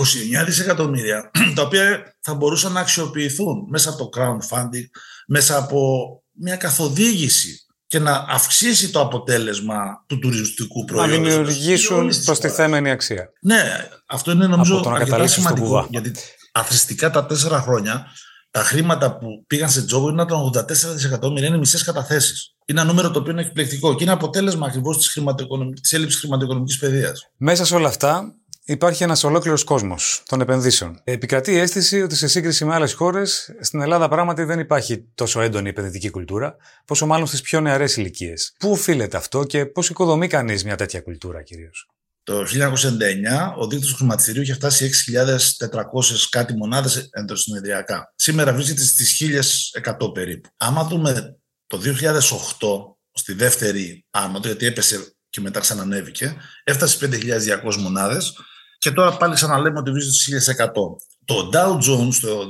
29 0.42 0.46
δισεκατομμύρια, 0.46 1.32
τα 1.56 1.62
οποία 1.62 2.16
θα 2.22 2.34
μπορούσαν 2.34 2.72
να 2.72 2.80
αξιοποιηθούν 2.80 3.66
μέσα 3.70 3.90
από 3.90 4.10
το 4.10 4.10
crowdfunding, 4.18 4.86
μέσα 5.28 5.58
από 5.58 6.24
μια 6.32 6.56
καθοδήγηση 6.56 7.66
και 7.92 8.00
να 8.00 8.26
αυξήσει 8.30 8.90
το 8.90 9.00
αποτέλεσμα 9.00 10.04
του 10.08 10.20
τουριστικού 10.20 10.86
προϊόντος. 10.86 11.18
Να 11.18 11.24
δημιουργήσουν 11.24 12.12
προστιθέμενη 12.26 12.92
αξία. 12.92 13.30
Ναι, 13.42 13.88
αυτό 14.06 14.32
είναι 14.32 14.48
νομίζω 14.48 14.84
αρκετά 14.88 15.28
σημαντικό, 15.28 15.88
γιατί 15.90 16.12
αθρηστικά 16.52 17.10
τα 17.10 17.26
τέσσερα 17.26 17.62
χρόνια 17.62 18.06
τα 18.52 18.64
χρήματα 18.64 19.18
που 19.18 19.28
πήγαν 19.48 19.70
σε 19.70 19.86
τζόγο 19.86 20.10
ήταν 20.10 20.28
τα 20.28 20.62
84 20.62 20.94
δισεκατομμύρια, 20.94 21.48
είναι 21.48 21.58
μισές 21.58 21.84
καταθέσεις. 21.84 22.56
Είναι 22.66 22.82
ένα 22.82 22.90
νούμερο 22.90 23.12
το 23.12 23.20
οποίο 23.20 23.32
είναι 23.32 23.42
εκπληκτικό 23.42 23.96
και 23.96 24.04
είναι 24.04 24.14
αποτέλεσμα 24.14 24.68
ακριβώς 24.68 24.98
της 25.82 25.94
έλλειψης 25.94 26.20
χρηματοοικονομικής 26.20 26.78
παιδείας. 26.78 27.30
Μέσα 27.38 27.66
σε 27.66 27.76
όλα 27.76 27.88
αυτά, 27.88 28.36
υπάρχει 28.66 29.04
ένας 29.04 29.24
ολόκληρος 29.24 29.64
κόσμος 29.64 30.24
των 30.26 30.42
επενδύσεων. 30.42 31.02
Επικρατεί 31.04 31.52
η 31.52 31.58
αίσθηση 31.58 32.02
ότι 32.02 32.16
σε 32.16 32.28
σύγκριση 32.28 32.66
με 32.66 32.74
άλλες 32.74 32.94
χώρες, 32.94 33.56
στην 33.60 33.82
Ελλάδα 33.82 34.08
πράγματι 34.08 34.44
δεν 34.44 34.60
υπάρχει 34.60 35.08
τόσο 35.16 35.42
έντονη 35.42 35.70
επενδυτική 35.70 36.10
κουλτούρα, 36.10 36.56
πόσο 36.86 37.06
μάλλον 37.06 37.28
στις 37.28 37.42
πιο 37.42 37.62
νεαρές 37.62 37.98
ηλικίες. 37.98 38.54
Πού 38.60 38.72
οφείλεται 38.72 39.18
αυτό 39.18 39.44
και 39.44 39.66
πώς 39.66 39.90
οικοδομεί 39.90 40.28
κανείς 40.28 40.64
μια 40.64 40.76
τέτοια 40.76 41.02
κουλτούρα 41.02 41.42
κυρίως; 41.42 41.88
Το 42.24 42.46
1999 42.46 43.54
ο 43.58 43.68
δείκτης 43.68 43.90
του 43.90 43.96
χρηματιστηρίου 43.96 44.42
είχε 44.42 44.54
φτάσει 44.54 44.86
6.400 44.86 46.28
κάτι 46.30 46.56
μονάδες 46.56 47.10
ενδοσυνεδριακά. 47.12 48.14
Σήμερα 48.16 48.54
βρίσκεται 48.54 48.82
στις 48.82 49.22
1.100 49.82 50.14
περίπου. 50.14 50.50
Άμα 50.58 50.84
δούμε 50.84 51.38
το 51.68 51.78
2008 51.78 52.96
στη 53.14 53.34
δεύτερη 53.34 54.06
άνοδο, 54.10 54.48
γιατί 54.48 54.66
έπεσε 54.66 55.16
και 55.30 55.42
μετά 55.42 55.60
ξανανέβηκε, 55.60 56.36
έφτασε 56.64 56.98
5.200 57.64 57.76
μονάδες 57.76 58.34
και 58.82 58.92
τώρα 58.92 59.18
πάλι 59.18 59.34
ξαναλέμε 59.34 59.80
ότι 59.80 59.92
βρίσκεται 59.92 60.40
στις 60.40 60.56
1.100. 60.58 60.72
Το 61.26 61.50
Dow 61.54 61.74
Jones 61.74 62.14
το 62.22 62.48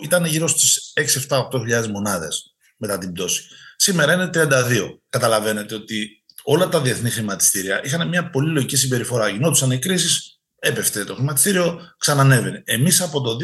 2008 0.00 0.04
ήταν 0.04 0.24
γύρω 0.24 0.48
στις 0.48 0.92
6-7-8.000 1.28 1.86
μονάδες 1.92 2.54
μετά 2.76 2.98
την 2.98 3.12
πτώση. 3.12 3.42
Σήμερα 3.76 4.12
είναι 4.12 4.30
32. 4.34 4.98
Καταλαβαίνετε 5.08 5.74
ότι 5.74 6.08
όλα 6.42 6.68
τα 6.68 6.80
διεθνή 6.80 7.10
χρηματιστήρια 7.10 7.80
είχαν 7.84 8.08
μια 8.08 8.30
πολύ 8.30 8.52
λογική 8.52 8.76
συμπεριφορά. 8.76 9.28
Γινόντουσαν 9.28 9.70
οι 9.70 9.78
κρίσεις, 9.78 10.40
έπεφτε 10.58 11.04
το 11.04 11.14
χρηματιστήριο, 11.14 11.80
ξανανέβαινε. 11.98 12.62
Εμείς 12.66 13.00
από 13.00 13.20
το 13.20 13.36
2008, 13.36 13.40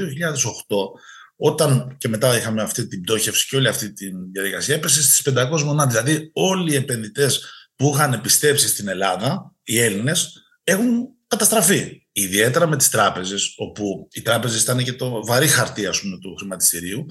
όταν 1.37 1.97
και 1.99 2.09
μετά 2.09 2.37
είχαμε 2.37 2.63
αυτή 2.63 2.87
την 2.87 3.01
πτώχευση 3.01 3.49
και 3.49 3.57
όλη 3.57 3.69
αυτή 3.69 3.93
τη 3.93 4.11
διαδικασία, 4.33 4.75
έπεσε 4.75 5.03
στις 5.03 5.23
500 5.35 5.63
μονάδες. 5.63 6.03
Δηλαδή, 6.03 6.31
όλοι 6.33 6.73
οι 6.73 6.77
επενδυτές 6.77 7.45
που 7.77 7.93
είχαν 7.95 8.21
πιστέψει 8.21 8.69
στην 8.69 8.89
Ελλάδα, 8.89 9.55
οι 9.63 9.81
Έλληνες, 9.81 10.43
έχουν 10.65 11.12
καταστραφεί. 11.33 12.03
Ιδιαίτερα 12.13 12.67
με 12.67 12.77
τις 12.77 12.91
τράπεζες, 12.91 13.55
όπου 13.57 14.09
οι 14.13 14.23
τράπεζες 14.23 14.63
ήταν 14.63 14.85
και 14.85 14.93
το 14.93 15.25
βαρύ 15.27 15.47
χαρτί 15.47 15.87
ας 15.87 16.01
πούμε, 16.01 16.19
του 16.19 16.37
χρηματιστηρίου, 16.39 17.07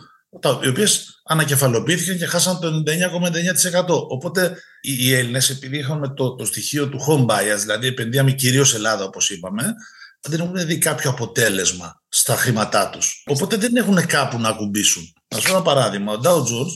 οι 0.63 0.67
οποίες 0.67 1.21
ανακεφαλοποιήθηκαν 1.25 2.17
και 2.17 2.25
χάσαν 2.25 2.59
το 2.59 2.67
99,9%. 2.67 3.85
Οπότε 3.87 4.57
οι 4.81 5.13
Έλληνες, 5.13 5.49
επειδή 5.49 5.77
είχαμε 5.77 6.13
το, 6.13 6.35
το 6.35 6.45
στοιχείο 6.45 6.89
του 6.89 6.99
home 7.07 7.25
bias, 7.25 7.57
δηλαδή 7.59 7.87
επενδύαμε 7.87 8.31
κυρίως 8.31 8.73
Ελλάδα, 8.73 9.03
όπως 9.03 9.29
είπαμε, 9.29 9.73
δεν 10.21 10.39
έχουν 10.39 10.65
δει 10.65 10.77
κάποιο 10.77 11.09
αποτέλεσμα 11.09 12.01
στα 12.09 12.35
χρήματά 12.35 12.89
τους. 12.89 13.23
Οπότε 13.25 13.55
δεν 13.55 13.75
έχουν 13.75 14.05
κάπου 14.05 14.39
να 14.39 14.49
ακουμπήσουν. 14.49 15.13
Α 15.27 15.37
πω 15.41 15.49
ένα 15.49 15.61
παράδειγμα. 15.61 16.13
Ο 16.13 16.19
Dow 16.23 16.37
Jones, 16.37 16.71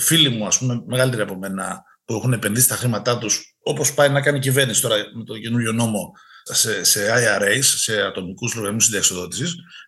φίλοι 0.00 0.28
μου, 0.28 0.46
ας 0.46 0.58
πούμε, 0.58 0.82
μεγαλύτεροι 0.86 1.22
από 1.22 1.38
μένα, 1.38 1.82
που 2.04 2.14
έχουν 2.14 2.32
επενδύσει 2.32 2.68
τα 2.68 2.76
χρήματά 2.76 3.18
τους, 3.18 3.56
όπως 3.62 3.94
πάει 3.94 4.08
να 4.08 4.20
κάνει 4.20 4.36
η 4.36 4.40
κυβέρνηση 4.40 4.80
τώρα 4.82 4.96
με 5.14 5.24
το 5.24 5.38
καινούριο 5.38 5.72
νόμο 5.72 6.12
σε, 6.54 6.84
σε 6.84 7.00
IRAs, 7.16 7.62
σε 7.62 8.02
ατομικούς 8.02 8.54
λογαριασμούς 8.54 8.84
συνταξιοδότηση, 8.84 9.44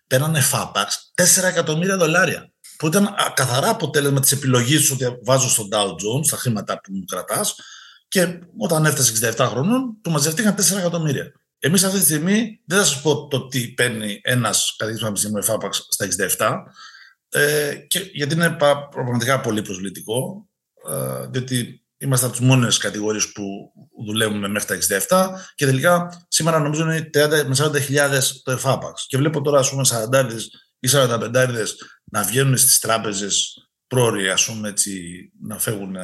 παίρνανε 0.07 0.39
φάπαξ 0.41 1.13
4 1.15 1.43
εκατομμύρια 1.43 1.97
δολάρια 1.97 2.51
που 2.77 2.87
ήταν 2.87 3.15
καθαρά 3.33 3.69
αποτέλεσμα 3.69 4.19
της 4.19 4.31
επιλογής 4.31 4.87
του 4.87 4.97
ότι 4.99 5.19
βάζω 5.23 5.49
στον 5.49 5.67
Dow 5.71 5.87
Jones 5.87 6.27
τα 6.29 6.37
χρήματα 6.37 6.81
που 6.81 6.93
μου 6.93 7.05
κρατάς. 7.05 7.55
Και 8.07 8.39
όταν 8.57 8.85
έφτασε 8.85 9.33
67 9.37 9.45
χρονών, 9.49 9.97
του 10.01 10.11
μαζευτήκαν 10.11 10.55
4 10.55 10.77
εκατομμύρια. 10.77 11.31
Εμείς 11.59 11.83
αυτή 11.83 11.99
τη 11.99 12.03
στιγμή 12.03 12.61
δεν 12.65 12.77
θα 12.77 12.83
σας 12.83 13.01
πω 13.01 13.27
το 13.27 13.47
τι 13.47 13.67
παίρνει 13.67 14.19
ένας 14.23 14.75
καθηγητής 14.77 15.03
πανεπιστημίου 15.03 15.37
εφάπαξ 15.37 15.87
στα 15.89 16.05
67, 16.05 16.63
ε, 17.29 17.75
και, 17.75 17.99
γιατί 18.13 18.35
είναι 18.35 18.57
πραγματικά 18.89 19.39
πολύ 19.39 19.61
προσβλητικό, 19.61 20.47
ε, 20.89 21.27
διότι 21.29 21.83
είμαστε 21.99 22.25
από 22.25 22.35
τι 22.35 22.43
μόνες 22.43 22.77
κατηγορίες 22.77 23.31
που 23.31 23.43
δουλεύουμε 24.05 24.47
μέχρι 24.47 24.79
τα 24.79 24.97
67 25.07 25.29
και 25.55 25.65
τελικά 25.65 26.25
σήμερα 26.27 26.59
νομίζω 26.59 26.83
είναι 26.83 27.09
30 27.13 27.45
με 27.45 27.55
40.000 27.57 28.41
το 28.43 28.51
εφάπαξ. 28.51 29.05
Και 29.07 29.17
βλέπω 29.17 29.41
τώρα, 29.41 29.59
ας 29.59 29.69
πούμε, 29.69 29.83
40 29.85 30.49
ή 30.79 30.87
45 30.87 31.75
να 32.11 32.23
βγαίνουν 32.23 32.57
στις 32.57 32.79
τράπεζες 32.79 33.53
πρόοροι, 33.87 34.29
ας 34.29 34.45
πούμε, 34.45 34.69
έτσι, 34.69 35.01
να 35.41 35.59
φεύγουν 35.59 35.95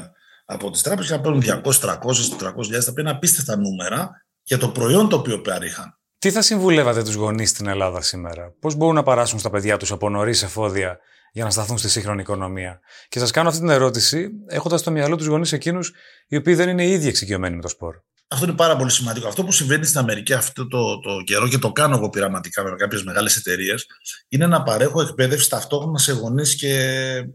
από 0.46 0.72
τις 0.72 0.82
τράπεζες 0.82 1.12
και 1.12 1.18
να 1.18 1.22
παίρνουν 1.22 1.42
200, 1.42 1.80
300, 1.80 2.30
400 2.30 2.84
τα 2.84 2.92
οποία 2.92 3.04
είναι 3.04 3.10
απίστευτα 3.10 3.58
νούμερα 3.58 4.26
για 4.44 4.58
το 4.58 4.70
προϊόν 4.70 5.10
το 5.10 5.16
οποίο 5.16 5.42
παρήχαν. 5.42 6.00
Τι 6.18 6.32
θα 6.32 6.42
συμβουλεύατε 6.42 7.04
τους 7.04 7.14
γονείς 7.14 7.50
στην 7.50 7.68
Ελλάδα 7.68 8.02
σήμερα, 8.02 8.54
πώς 8.60 8.76
μπορούν 8.76 8.96
να 8.96 9.04
παράσουν 9.04 9.40
στα 9.40 9.50
παιδιά 9.50 9.78
τους 9.78 9.92
από 9.92 10.10
νωρίς 10.10 10.44
εφόδια 10.44 11.00
για 11.36 11.44
να 11.44 11.50
σταθούν 11.50 11.78
στη 11.78 11.90
σύγχρονη 11.90 12.22
οικονομία. 12.22 12.80
Και 13.08 13.20
σας 13.20 13.32
κάνω 13.32 13.48
αυτή 13.48 13.60
την 13.60 13.70
ερώτηση 13.70 14.30
έχοντας 14.48 14.80
στο 14.80 14.92
μυαλό 14.92 15.16
τους 15.16 15.26
γονείς 15.26 15.52
εκείνους 15.52 15.92
οι 16.28 16.36
οποίοι 16.36 16.56
δεν 16.56 16.70
είναι 16.70 16.86
ήδη 16.88 17.08
εξοικειωμένοι 17.08 17.56
με 17.56 17.62
το 17.62 17.68
σπορ. 17.68 17.96
Αυτό 18.28 18.46
είναι 18.46 18.56
πάρα 18.56 18.76
πολύ 18.76 18.92
σημαντικό. 18.92 19.28
Αυτό 19.28 19.44
που 19.44 19.52
συμβαίνει 19.52 19.86
στην 19.86 20.00
Αμερική 20.00 20.34
αυτό 20.34 20.68
το, 20.68 21.00
το 21.00 21.22
καιρό 21.26 21.48
και 21.48 21.58
το 21.58 21.72
κάνω 21.72 21.96
εγώ 21.96 22.10
πειραματικά 22.10 22.64
με 22.64 22.76
κάποιες 22.76 23.04
μεγάλες 23.04 23.36
εταιρείες 23.36 23.86
είναι 24.28 24.48
να 24.48 24.64
παρέχω 24.64 25.02
εκπαίδευση 25.02 25.50
ταυτόχρονα 25.50 25.98
σε 25.98 26.12
γονείς 26.12 26.56
και 26.56 26.74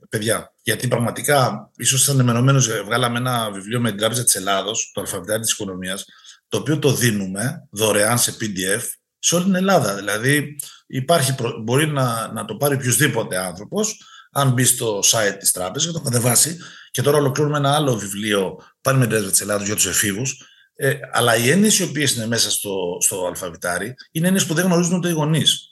παιδιά. 0.09 0.55
Γιατί 0.63 0.89
πραγματικά, 0.89 1.71
ίσως 1.77 2.03
ήταν 2.03 2.19
ενημερωμένο, 2.19 2.61
βγάλαμε 2.85 3.19
ένα 3.19 3.51
βιβλίο 3.51 3.81
με 3.81 3.89
την 3.89 3.99
Τράπεζα 3.99 4.25
της 4.25 4.35
Ελλάδος, 4.35 4.91
το 4.95 5.01
Αλφαβητάρι 5.01 5.41
της 5.41 5.53
Οικονομίας, 5.53 6.05
το 6.49 6.59
οποίο 6.59 6.79
το 6.79 6.93
δίνουμε 6.93 7.69
δωρεάν 7.71 8.19
σε 8.19 8.37
PDF 8.41 8.83
σε 9.19 9.35
όλη 9.35 9.45
την 9.45 9.55
Ελλάδα. 9.55 9.95
Δηλαδή, 9.95 10.57
υπάρχει, 10.91 11.35
μπορεί 11.63 11.87
να, 11.87 12.33
να 12.33 12.45
το 12.45 12.57
πάρει 12.57 12.75
οποιοδήποτε 12.75 13.39
άνθρωπος, 13.39 14.01
αν 14.33 14.53
μπει 14.53 14.65
στο 14.65 14.99
site 14.99 15.37
της 15.39 15.51
τράπεζας 15.51 15.89
και 15.89 15.99
το 15.99 16.01
κατεβάσει. 16.01 16.59
Και 16.91 17.03
τώρα 17.03 17.17
ολοκληρώνουμε 17.17 17.59
ένα 17.59 17.75
άλλο 17.75 17.97
βιβλίο 17.97 18.57
πάλι 18.81 18.99
με 18.99 19.03
την 19.03 19.11
Τράπεζα 19.11 19.31
της 19.31 19.41
Ελλάδος 19.41 19.67
για 19.67 19.75
τους 19.75 19.87
εφήβους, 19.87 20.43
ε, 20.75 20.95
αλλά 21.13 21.37
οι 21.37 21.51
έννοιες 21.51 21.79
οι 21.79 21.83
οποίες 21.83 22.15
είναι 22.15 22.27
μέσα 22.27 22.51
στο, 22.51 22.99
στο 23.01 23.27
αλφαβητάρι 23.27 23.95
είναι 24.13 24.27
έννοιες 24.27 24.47
που 24.47 24.55
δεν 24.55 24.65
γνωρίζουν 24.65 24.95
ούτε 24.95 25.09
οι 25.09 25.13
γονείς. 25.13 25.65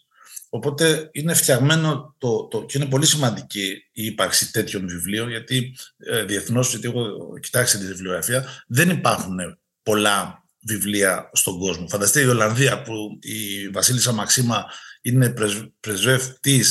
Οπότε 0.48 1.08
είναι 1.12 1.34
φτιαγμένο 1.34 2.14
το, 2.18 2.48
το, 2.50 2.64
και 2.64 2.78
είναι 2.78 2.87
πολύ 2.87 3.06
σημαντική 3.06 3.88
η 3.92 4.04
ύπαρξη 4.04 4.52
τέτοιων 4.52 4.88
βιβλίων, 4.88 5.28
γιατί 5.28 5.76
ε, 5.96 6.25
διεθνώς, 6.25 6.70
γιατί 6.70 6.88
έχω 6.88 7.38
κοιτάξει 7.40 7.78
τη 7.78 7.87
βιβλιογραφία, 7.87 8.64
δεν 8.66 8.90
υπάρχουν 8.90 9.37
πολλά 9.82 10.44
βιβλία 10.60 11.30
στον 11.32 11.58
κόσμο. 11.58 11.88
Φανταστείτε 11.88 12.26
η 12.26 12.28
Ολλανδία 12.28 12.82
που 12.82 13.18
η 13.20 13.68
Βασίλισσα 13.68 14.12
Μαξίμα 14.12 14.64
είναι 15.08 15.34
πρεσβευτή 15.80 16.64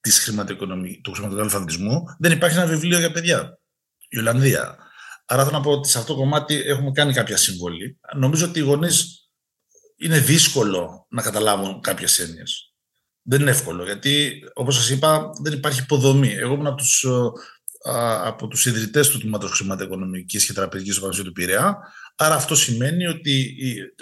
του 0.00 0.10
χρηματοοικονομικού 0.10 1.40
αλφαβητισμού, 1.40 2.02
δεν 2.18 2.32
υπάρχει 2.32 2.56
ένα 2.56 2.66
βιβλίο 2.66 2.98
για 2.98 3.10
παιδιά. 3.10 3.58
Η 4.08 4.18
Ολλανδία. 4.18 4.76
Άρα 5.26 5.44
θέλω 5.44 5.56
να 5.56 5.62
πω 5.62 5.70
ότι 5.70 5.88
σε 5.88 5.98
αυτό 5.98 6.12
το 6.12 6.18
κομμάτι 6.18 6.54
έχουμε 6.54 6.90
κάνει 6.90 7.12
κάποια 7.12 7.36
συμβολή. 7.36 7.98
Νομίζω 8.14 8.46
ότι 8.46 8.58
οι 8.58 8.62
γονείς 8.62 9.28
είναι 9.96 10.18
δύσκολο 10.18 11.06
να 11.10 11.22
καταλάβουν 11.22 11.80
κάποιες 11.80 12.18
έννοιες. 12.18 12.74
Δεν 13.22 13.40
είναι 13.40 13.50
εύκολο, 13.50 13.84
γιατί 13.84 14.42
όπως 14.54 14.74
σας 14.74 14.90
είπα, 14.90 15.30
δεν 15.42 15.52
υπάρχει 15.52 15.80
υποδομή. 15.80 16.32
Εγώ 16.32 16.52
ήμουν 16.52 16.66
από 16.66 16.76
τους 16.76 17.06
από 18.24 18.48
τους 18.48 18.66
ιδρυτές 18.66 19.08
του 19.08 19.18
Τμήματος 19.18 19.50
Χρηματοοικονομικής 19.50 20.46
και 20.46 20.52
Τραπεζικής 20.52 20.98
του 20.98 21.22
του 21.24 21.32
Πειραιά. 21.32 21.76
Άρα 22.16 22.34
αυτό 22.34 22.54
σημαίνει 22.54 23.06
ότι, 23.06 23.56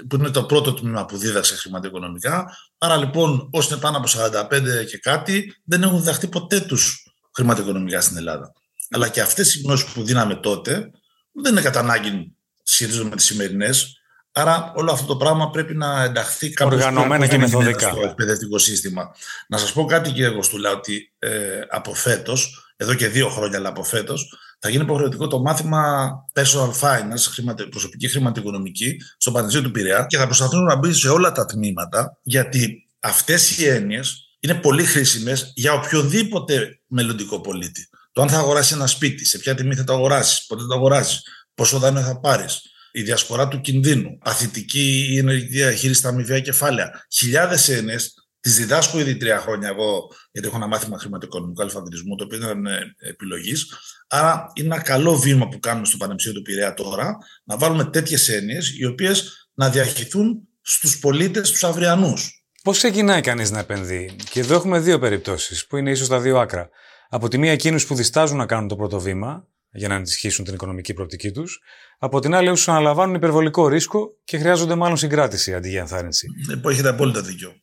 που 0.09 0.17
είναι 0.17 0.31
το 0.31 0.45
πρώτο 0.45 0.75
τμήμα 0.75 1.05
που 1.05 1.17
δίδαξε 1.17 1.57
χρηματοοικονομικά, 1.57 2.57
άρα 2.79 2.97
λοιπόν 2.97 3.49
όσοι 3.53 3.73
είναι 3.73 3.81
πάνω 3.81 3.97
από 3.97 4.09
45 4.51 4.87
και 4.89 4.99
κάτι, 4.99 5.55
δεν 5.65 5.83
έχουν 5.83 5.99
διδαχτεί 5.99 6.29
ποτέ 6.29 6.61
τους 6.61 7.15
χρηματοοικονομικά 7.35 8.01
στην 8.01 8.17
Ελλάδα. 8.17 8.53
Αλλά 8.91 9.09
και 9.09 9.21
αυτές 9.21 9.55
οι 9.55 9.61
γνώσεις 9.61 9.93
που 9.93 10.03
δίναμε 10.03 10.35
τότε, 10.35 10.91
δεν 11.33 11.53
είναι 11.53 11.61
κατά 11.63 11.81
ανάγκη 11.81 12.37
σχετίζονται 12.63 13.09
με 13.09 13.17
τις 13.17 13.25
σημερινές. 13.25 13.97
Άρα 14.33 14.73
όλο 14.77 14.93
αυτό 14.93 15.07
το 15.07 15.17
πράγμα 15.17 15.51
πρέπει 15.51 15.75
να 15.75 16.03
ενταχθεί 16.03 16.51
κάπως 16.51 16.75
Οργανωμένα 16.75 17.27
και 17.27 17.39
μεθοδικά. 17.39 17.91
στο 17.91 18.01
εκπαιδευτικό 18.03 18.59
σύστημα. 18.59 19.15
Να 19.49 19.59
σας 19.59 19.73
πω 19.73 19.85
κάτι 19.85 20.11
κύριε 20.11 20.29
Γοστούλα, 20.29 20.71
ότι 20.71 21.13
ε, 21.19 21.61
από 21.69 21.95
φέτος, 21.95 22.72
εδώ 22.83 22.95
και 22.95 23.09
δύο 23.09 23.29
χρόνια 23.29 23.59
αλλά 23.59 23.69
από 23.69 23.85
φέτος, 23.85 24.35
θα 24.59 24.69
γίνει 24.69 24.83
υποχρεωτικό 24.83 25.27
το 25.27 25.41
μάθημα 25.41 26.13
personal 26.33 26.71
finance, 26.81 27.65
προσωπική 27.71 28.09
χρηματοοικονομική, 28.09 28.97
στο 29.17 29.33
Πανεπιστήμιο 29.33 29.69
του 29.69 29.75
Πειραιά 29.75 30.07
και 30.09 30.17
θα 30.17 30.25
προσπαθούν 30.27 30.65
να 30.65 30.77
μπει 30.77 30.93
σε 30.93 31.09
όλα 31.09 31.33
τα 31.33 31.45
τμήματα, 31.45 32.19
γιατί 32.23 32.89
αυτές 33.01 33.59
οι 33.59 33.67
έννοιες 33.67 34.37
είναι 34.41 34.55
πολύ 34.55 34.85
χρήσιμες 34.85 35.53
για 35.55 35.73
οποιοδήποτε 35.73 36.81
μελλοντικό 36.87 37.41
πολίτη. 37.41 37.89
Το 38.13 38.23
αν 38.23 38.29
θα 38.29 38.39
αγοράσει 38.39 38.75
ένα 38.75 38.87
σπίτι, 38.87 39.25
σε 39.25 39.39
ποια 39.39 39.55
τιμή 39.55 39.75
θα 39.75 39.85
το 39.85 39.93
αγοράσεις, 39.93 40.47
πότε 40.47 40.63
θα 40.63 40.69
το 40.69 40.75
αγοράσει, 40.75 41.21
πόσο 41.55 41.79
δάνειο 41.79 42.03
θα 42.03 42.21
πάρεις, 42.21 42.61
η 42.93 43.03
διασπορά 43.03 43.49
του 43.49 43.61
κινδύνου, 43.61 44.19
παθητική 44.19 45.09
ή 45.11 45.19
ενεργητική 45.19 45.57
διαχείριση 45.57 45.99
στα 45.99 46.09
αμοιβαία 46.09 46.41
κεφάλαια. 46.41 47.07
Χιλιάδες 47.13 47.69
έννοιες 47.69 48.15
τις 48.43 48.57
διδάσκω 48.57 48.99
ήδη 48.99 49.17
τρία 49.17 49.39
χρόνια 49.39 49.69
εγώ, 49.69 50.09
γιατί 50.33 50.49
έχω 50.49 50.57
ένα 50.57 50.67
μάθημα 50.67 50.99
χρηματοοικονομικού 50.99 51.63
αλφαβητισμού, 51.63 52.17
το 52.17 52.25
οποίο 52.25 52.39
ήταν 52.39 52.67
επιλογής. 53.09 53.67
Άρα 54.09 54.53
είναι 54.55 54.75
ένα 54.75 54.83
καλό 54.83 55.19
βήμα 55.19 55.49
που 55.49 55.59
κάνουμε 55.59 55.87
στο 55.87 55.97
Πανεπιστήμιο 55.97 56.39
του 56.39 56.45
Πειραιά 56.45 56.75
τώρα, 56.75 57.17
να 57.45 57.57
βάλουμε 57.57 57.85
τέτοιες 57.85 58.29
έννοιες, 58.29 58.79
οι 58.79 58.85
οποίες 58.85 59.49
να 59.55 59.71
διαχειριστούν 59.71 60.49
στους 60.61 60.99
πολίτες, 60.99 61.51
τους 61.51 61.65
αυριανούς. 61.65 62.45
Πώς 62.63 62.77
ξεκινάει 62.77 63.21
κανείς 63.21 63.51
να 63.51 63.59
επενδύει, 63.59 64.17
και 64.31 64.41
εδώ 64.41 64.55
έχουμε 64.55 64.79
δύο 64.79 64.99
περιπτώσεις, 64.99 65.67
που 65.67 65.77
είναι 65.77 65.91
ίσως 65.91 66.09
τα 66.09 66.21
δύο 66.21 66.39
άκρα. 66.39 66.69
Από 67.09 67.29
τη 67.29 67.39
μία, 67.39 67.53
εκείνους 67.53 67.87
που 67.87 67.95
διστάζουν 67.95 68.37
να 68.37 68.47
κάνουν 68.47 68.69
το 68.69 68.77
πρώτο 68.77 69.01
βήμα 69.01 69.47
για 69.73 69.89
να 69.89 69.95
ενισχύσουν 69.95 70.45
την 70.45 70.55
οικονομική 70.55 70.95
προοπτική 70.95 71.31
τους. 71.31 71.61
Από 71.99 72.21
την 72.21 72.35
άλλη, 72.35 72.49
όσους 72.49 72.69
αναλαμβάνουν 72.69 73.15
υπερβολικό 73.15 73.69
ρίσκο 73.69 74.19
και 74.25 74.39
χρειάζονται 74.39 74.75
μάλλον 74.75 74.97
συγκράτηση 74.97 75.55
αντί 75.55 75.69
για 75.69 75.81
ενθάρρυνση. 75.81 76.27
Ε, 76.65 76.71
έχετε 76.71 76.89
απόλυτο 76.89 77.23
δίκιο. 77.23 77.62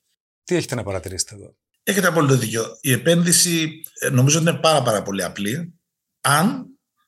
Τι 0.50 0.56
έχετε 0.56 0.76
να 0.76 0.84
παρατηρήσετε 0.84 1.36
εδώ; 1.36 1.56
Έχετε 1.84 2.08
απόλυτο 2.08 2.38
δίκιο. 2.38 2.78
Η 2.82 2.92
επένδυση 2.92 3.82
ε, 4.00 4.10
νομίζω 4.10 4.40
ότι 4.40 4.50
είναι 4.50 4.60
πάρα, 4.60 4.82
πάρα 4.82 5.04
πολύ 5.04 5.24
απλή 5.24 5.80
αν 6.22 6.66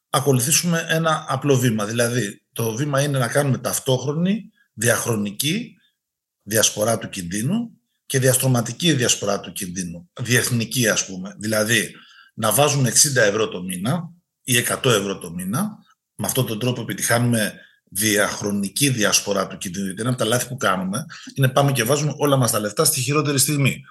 ακολουθήσουμε 0.10 0.86
ένα 0.90 1.26
απλό 1.28 1.56
βήμα. 1.56 1.86
Δηλαδή, 1.86 2.46
το 2.54 2.76
βήμα 2.76 3.02
είναι 3.02 3.18
να 3.18 3.28
κάνουμε 3.28 3.58
ταυτόχρονη, 3.58 4.50
διαχρονική 4.74 5.76
διασπορά 6.44 6.98
του 6.98 7.10
κινδύνου 7.10 7.80
και 8.06 8.20
διαστρωματική 8.20 8.94
διασπορά 8.94 9.40
του 9.40 9.52
κινδύνου. 9.52 10.10
Διεθνική, 10.20 10.88
ας 10.88 11.06
πούμε. 11.06 11.36
Δηλαδή, 11.40 11.92
να 12.34 12.52
βάζουμε 12.52 12.90
60 12.90 13.16
ευρώ 13.16 13.48
το 13.48 13.64
μήνα 13.64 14.10
ή 14.44 14.58
100 14.58 14.86
ευρώ 14.86 15.18
το 15.18 15.32
μήνα. 15.32 15.78
Με 16.16 16.28
αυτόν 16.28 16.46
τον 16.46 16.60
τρόπο 16.60 16.82
επιτυχάνουμε 16.82 17.60
διαχρονική 17.94 18.90
διασπορά 18.90 19.48
του 19.48 19.58
κινδύνου. 19.58 19.86
Γιατί 19.86 20.02
ένα 20.02 20.10
από 20.10 20.20
τα 20.20 20.26
λάθη 20.26 20.48
που 20.48 20.58
κάνουμε 20.58 21.06
είναι 21.34 21.48
πάμε 21.48 21.72
και 21.72 21.84
βάζουμε 21.84 22.14
όλα 22.18 22.38
μας 22.38 22.52
τα 22.52 22.60
λεφτά 22.60 22.86
στη 22.86 23.02
χειρότερη 23.02 23.38
στιγμή. 23.38 23.82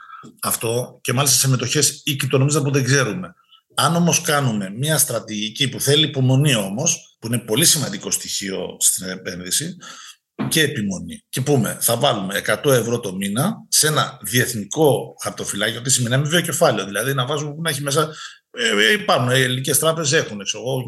Αυτό 0.42 0.98
και 1.02 1.12
μάλιστα 1.12 1.38
σε 1.38 1.48
μετοχέ 1.48 1.82
ή 2.04 2.16
κοιτονομίζα 2.16 2.62
που 2.62 2.70
δεν 2.70 2.84
ξέρουμε. 2.84 3.34
Αν 3.74 3.96
όμως 3.96 4.20
κάνουμε 4.20 4.70
μια 4.70 4.98
στρατηγική 4.98 5.68
που 5.68 5.80
θέλει 5.80 6.04
υπομονή 6.04 6.54
όμως, 6.54 7.16
που 7.18 7.26
είναι 7.26 7.38
πολύ 7.38 7.64
σημαντικό 7.64 8.10
στοιχείο 8.10 8.76
στην 8.78 9.08
επένδυση, 9.08 9.76
και 10.48 10.60
επιμονή. 10.60 11.24
Και 11.28 11.40
πούμε, 11.40 11.76
θα 11.80 11.96
βάλουμε 11.96 12.42
100 12.64 12.72
ευρώ 12.72 13.00
το 13.00 13.14
μήνα 13.14 13.64
σε 13.68 13.86
ένα 13.86 14.18
διεθνικό 14.22 15.16
χαρτοφυλάκιο, 15.22 15.78
ότι 15.78 15.90
σημαίνει 15.90 16.14
αμοιβαίο 16.14 16.40
κεφάλαιο. 16.40 16.84
Δηλαδή 16.84 17.14
να 17.14 17.26
βάζουμε 17.26 17.54
που 17.54 17.62
να 17.62 17.70
έχει 17.70 17.82
μέσα 17.82 18.14
ε, 18.52 18.92
υπάρχουν 18.92 19.30
οι 19.30 19.40
ελληνικές 19.40 19.78
τράπεζες, 19.78 20.20
έχουν 20.20 20.40
εγώ, 20.54 20.82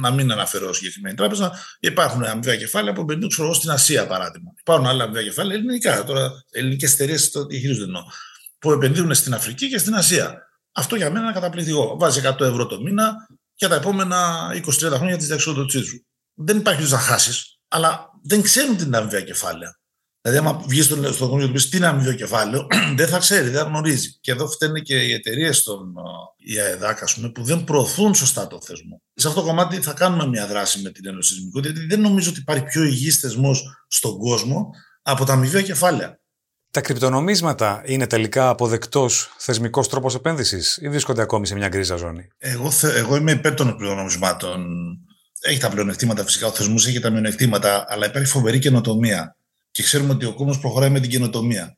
να 0.00 0.10
μην 0.10 0.32
αναφέρω 0.32 0.72
συγκεκριμένη 0.72 1.16
τράπεζα. 1.16 1.58
Υπάρχουν 1.80 2.24
αμοιβαία 2.24 2.56
κεφάλαια 2.56 2.92
που 2.92 3.00
επενδύουν 3.00 3.30
ξέρω, 3.30 3.54
στην 3.54 3.70
Ασία, 3.70 4.06
παράδειγμα. 4.06 4.52
Υπάρχουν 4.60 4.86
άλλα 4.86 5.04
αμοιβαία 5.04 5.22
κεφάλαια 5.22 5.56
ελληνικά. 5.56 6.04
Τώρα, 6.04 6.32
ελληνικές 6.50 6.92
εταιρείες 6.92 7.30
το 7.30 7.44
διαχειρίζονται 7.44 7.84
εννοώ. 7.84 8.02
Που 8.58 8.72
επενδύουν 8.72 9.14
στην 9.14 9.34
Αφρική 9.34 9.68
και 9.68 9.78
στην 9.78 9.94
Ασία. 9.94 10.50
Αυτό 10.72 10.96
για 10.96 11.10
μένα 11.10 11.24
είναι 11.24 11.32
καταπληκτικό. 11.32 11.96
Βάζει 11.98 12.20
100 12.24 12.40
ευρώ 12.40 12.66
το 12.66 12.80
μήνα 12.80 13.14
για 13.54 13.68
τα 13.68 13.74
επόμενα 13.74 14.48
20-30 14.54 14.90
χρόνια 14.92 15.16
τη 15.16 15.24
διαξιοδοτησή 15.24 15.84
σου. 15.84 16.06
Δεν 16.34 16.56
υπάρχει 16.56 16.90
να 16.90 16.98
χάσεις, 16.98 17.58
αλλά 17.68 18.10
δεν 18.22 18.42
ξέρουν 18.42 18.76
την 18.76 18.94
αμοιβαία 18.94 19.20
κεφάλαια. 19.20 19.80
Δηλαδή, 20.22 20.40
άμα 20.40 20.62
βγεις 20.66 20.84
στον, 20.84 21.12
στον 21.12 21.28
κόσμο 21.28 21.46
και 21.46 21.52
πεις 21.52 21.68
τι 21.68 21.76
είναι 21.76 21.86
αμοιβαίο 21.86 22.12
κεφάλαιο, 22.14 22.66
δεν 22.96 23.08
θα 23.08 23.18
ξέρει, 23.18 23.48
δεν 23.48 23.66
γνωρίζει. 23.66 24.18
Και 24.20 24.30
εδώ 24.30 24.48
φταίνουν 24.48 24.82
και 24.82 24.96
οι 24.96 25.12
εταιρείες 25.12 25.62
των 25.62 25.94
η 26.36 26.58
ΑΕΔΑΚ, 26.58 26.98
πούμε, 27.14 27.30
που 27.30 27.42
δεν 27.42 27.64
προωθούν 27.64 28.14
σωστά 28.14 28.46
το 28.46 28.60
θεσμό. 28.62 29.02
Σε 29.14 29.28
αυτό 29.28 29.40
το 29.40 29.46
κομμάτι 29.46 29.76
θα 29.76 29.92
κάνουμε 29.92 30.26
μια 30.26 30.46
δράση 30.46 30.82
με 30.82 30.90
την 30.90 31.06
Ένωση 31.06 31.34
Σεισμικού, 31.34 31.58
γιατί 31.58 31.86
δεν 31.86 32.00
νομίζω 32.00 32.30
ότι 32.30 32.40
υπάρχει 32.40 32.64
πιο 32.64 32.82
υγιής 32.82 33.18
θεσμός 33.18 33.84
στον 33.88 34.18
κόσμο 34.18 34.70
από 35.02 35.24
τα 35.24 35.32
αμοιβαία 35.32 35.62
κεφάλαια. 35.62 36.20
Τα 36.70 36.80
κρυπτονομίσματα 36.80 37.82
είναι 37.84 38.06
τελικά 38.06 38.48
αποδεκτός 38.48 39.34
θεσμικός 39.38 39.88
τρόπος 39.88 40.14
επένδυσης 40.14 40.78
ή 40.80 40.88
βρίσκονται 40.88 41.22
ακόμη 41.22 41.46
σε 41.46 41.54
μια 41.54 41.68
γκρίζα 41.68 41.96
ζώνη; 41.96 42.28
Εγώ, 42.38 42.70
εγώ 42.96 43.16
είμαι 43.16 43.32
υπέρ 43.32 43.54
των 43.54 43.76
κρυπτονομισμάτων. 43.76 44.66
Έχει 45.40 45.60
τα 45.60 45.68
πλεονεκτήματα 45.68 46.24
φυσικά, 46.24 46.46
ο 46.46 46.50
θεσμός 46.50 46.86
έχει 46.86 47.00
τα 47.00 47.10
μειονεκτήματα, 47.10 47.84
αλλά 47.88 48.06
υπάρχει 48.06 48.28
φοβερή 48.28 48.58
καινοτομία 48.58 49.36
και 49.72 49.82
ξέρουμε 49.82 50.12
ότι 50.12 50.24
ο 50.24 50.34
κόσμος 50.34 50.58
προχωράει 50.58 50.90
με 50.90 51.00
την 51.00 51.10
καινοτομία. 51.10 51.76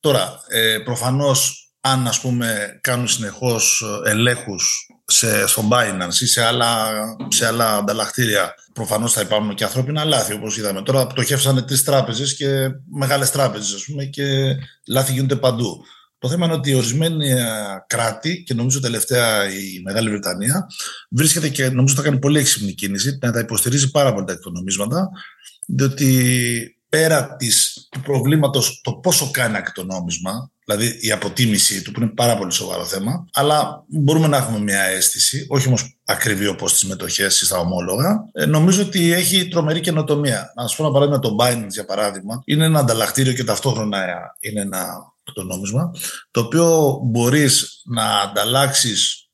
Τώρα, 0.00 0.40
ε, 0.48 0.78
προφανώς, 0.84 1.70
αν 1.80 2.06
ας 2.06 2.20
πούμε 2.20 2.78
κάνουν 2.80 3.08
συνεχώς 3.08 3.84
ε, 4.04 4.10
ελέγχους 4.10 4.86
σε, 5.04 5.46
στο 5.46 5.68
Binance 5.70 6.20
ή 6.20 6.26
σε 6.26 6.44
άλλα, 6.44 6.88
σε 7.28 7.46
άλλα 7.46 7.76
ανταλλακτήρια, 7.76 8.54
προφανώς 8.72 9.12
θα 9.12 9.20
υπάρχουν 9.20 9.54
και 9.54 9.64
ανθρώπινα 9.64 10.04
λάθη, 10.04 10.32
όπως 10.32 10.56
είδαμε. 10.56 10.82
Τώρα 10.82 11.06
πτωχεύσανε 11.06 11.62
τρεις 11.62 11.84
τράπεζες 11.84 12.36
και 12.36 12.68
μεγάλες 12.90 13.30
τράπεζες, 13.30 13.74
ας 13.74 13.84
πούμε, 13.84 14.04
και 14.04 14.56
λάθη 14.86 15.12
γίνονται 15.12 15.36
παντού. 15.36 15.84
Το 16.18 16.28
θέμα 16.28 16.46
είναι 16.46 16.54
ότι 16.54 16.74
ορισμένοι 16.74 17.30
ε, 17.30 17.44
κράτη, 17.86 18.42
και 18.46 18.54
νομίζω 18.54 18.80
τελευταία 18.80 19.50
η 19.50 19.80
Μεγάλη 19.84 20.08
Βρετανία, 20.08 20.66
βρίσκεται 21.10 21.48
και 21.48 21.68
νομίζω 21.68 21.94
θα 21.94 22.02
κάνει 22.02 22.18
πολύ 22.18 22.38
έξυπνη 22.38 22.72
κίνηση, 22.72 23.18
να 23.20 23.32
τα 23.32 23.38
υποστηρίζει 23.38 23.90
πάρα 23.90 24.14
πολύ 24.14 24.26
τα 24.26 24.32
εκτονομίσματα, 24.32 25.08
διότι 25.66 26.75
πέρα 26.96 27.36
της, 27.36 27.88
του 27.90 28.00
προβλήματος 28.00 28.80
το 28.82 28.92
πόσο 28.92 29.30
κάνει 29.30 29.58
το 29.74 29.84
νόμισμα, 29.84 30.50
δηλαδή 30.64 30.98
η 31.00 31.10
αποτίμηση 31.10 31.82
του 31.82 31.92
που 31.92 32.00
είναι 32.00 32.10
πάρα 32.10 32.36
πολύ 32.36 32.52
σοβαρό 32.52 32.84
θέμα, 32.84 33.26
αλλά 33.32 33.84
μπορούμε 33.86 34.26
να 34.26 34.36
έχουμε 34.36 34.58
μια 34.58 34.82
αίσθηση, 34.82 35.46
όχι 35.48 35.66
όμως 35.66 35.98
ακριβή 36.04 36.46
όπως 36.46 36.72
τις 36.72 36.84
μετοχές 36.84 37.40
ή 37.40 37.44
στα 37.44 37.58
ομόλογα, 37.58 38.28
ε, 38.32 38.46
νομίζω 38.46 38.82
ότι 38.82 39.12
έχει 39.12 39.48
τρομερή 39.48 39.80
καινοτομία. 39.80 40.52
Να 40.56 40.62
σας 40.62 40.76
πω 40.76 40.84
ένα 40.84 40.92
παράδειγμα, 40.92 41.18
το 41.18 41.36
Binance 41.40 41.70
για 41.70 41.84
παράδειγμα, 41.84 42.42
είναι 42.44 42.64
ένα 42.64 42.78
ανταλλακτήριο 42.78 43.32
και 43.32 43.44
ταυτόχρονα 43.44 44.04
είναι 44.40 44.60
ένα 44.60 44.86
το 45.32 45.42
νόμισμα, 45.42 45.90
το 46.30 46.40
οποίο 46.40 46.98
μπορείς 47.04 47.82
να 47.84 48.20
ανταλλάξεις 48.20 49.28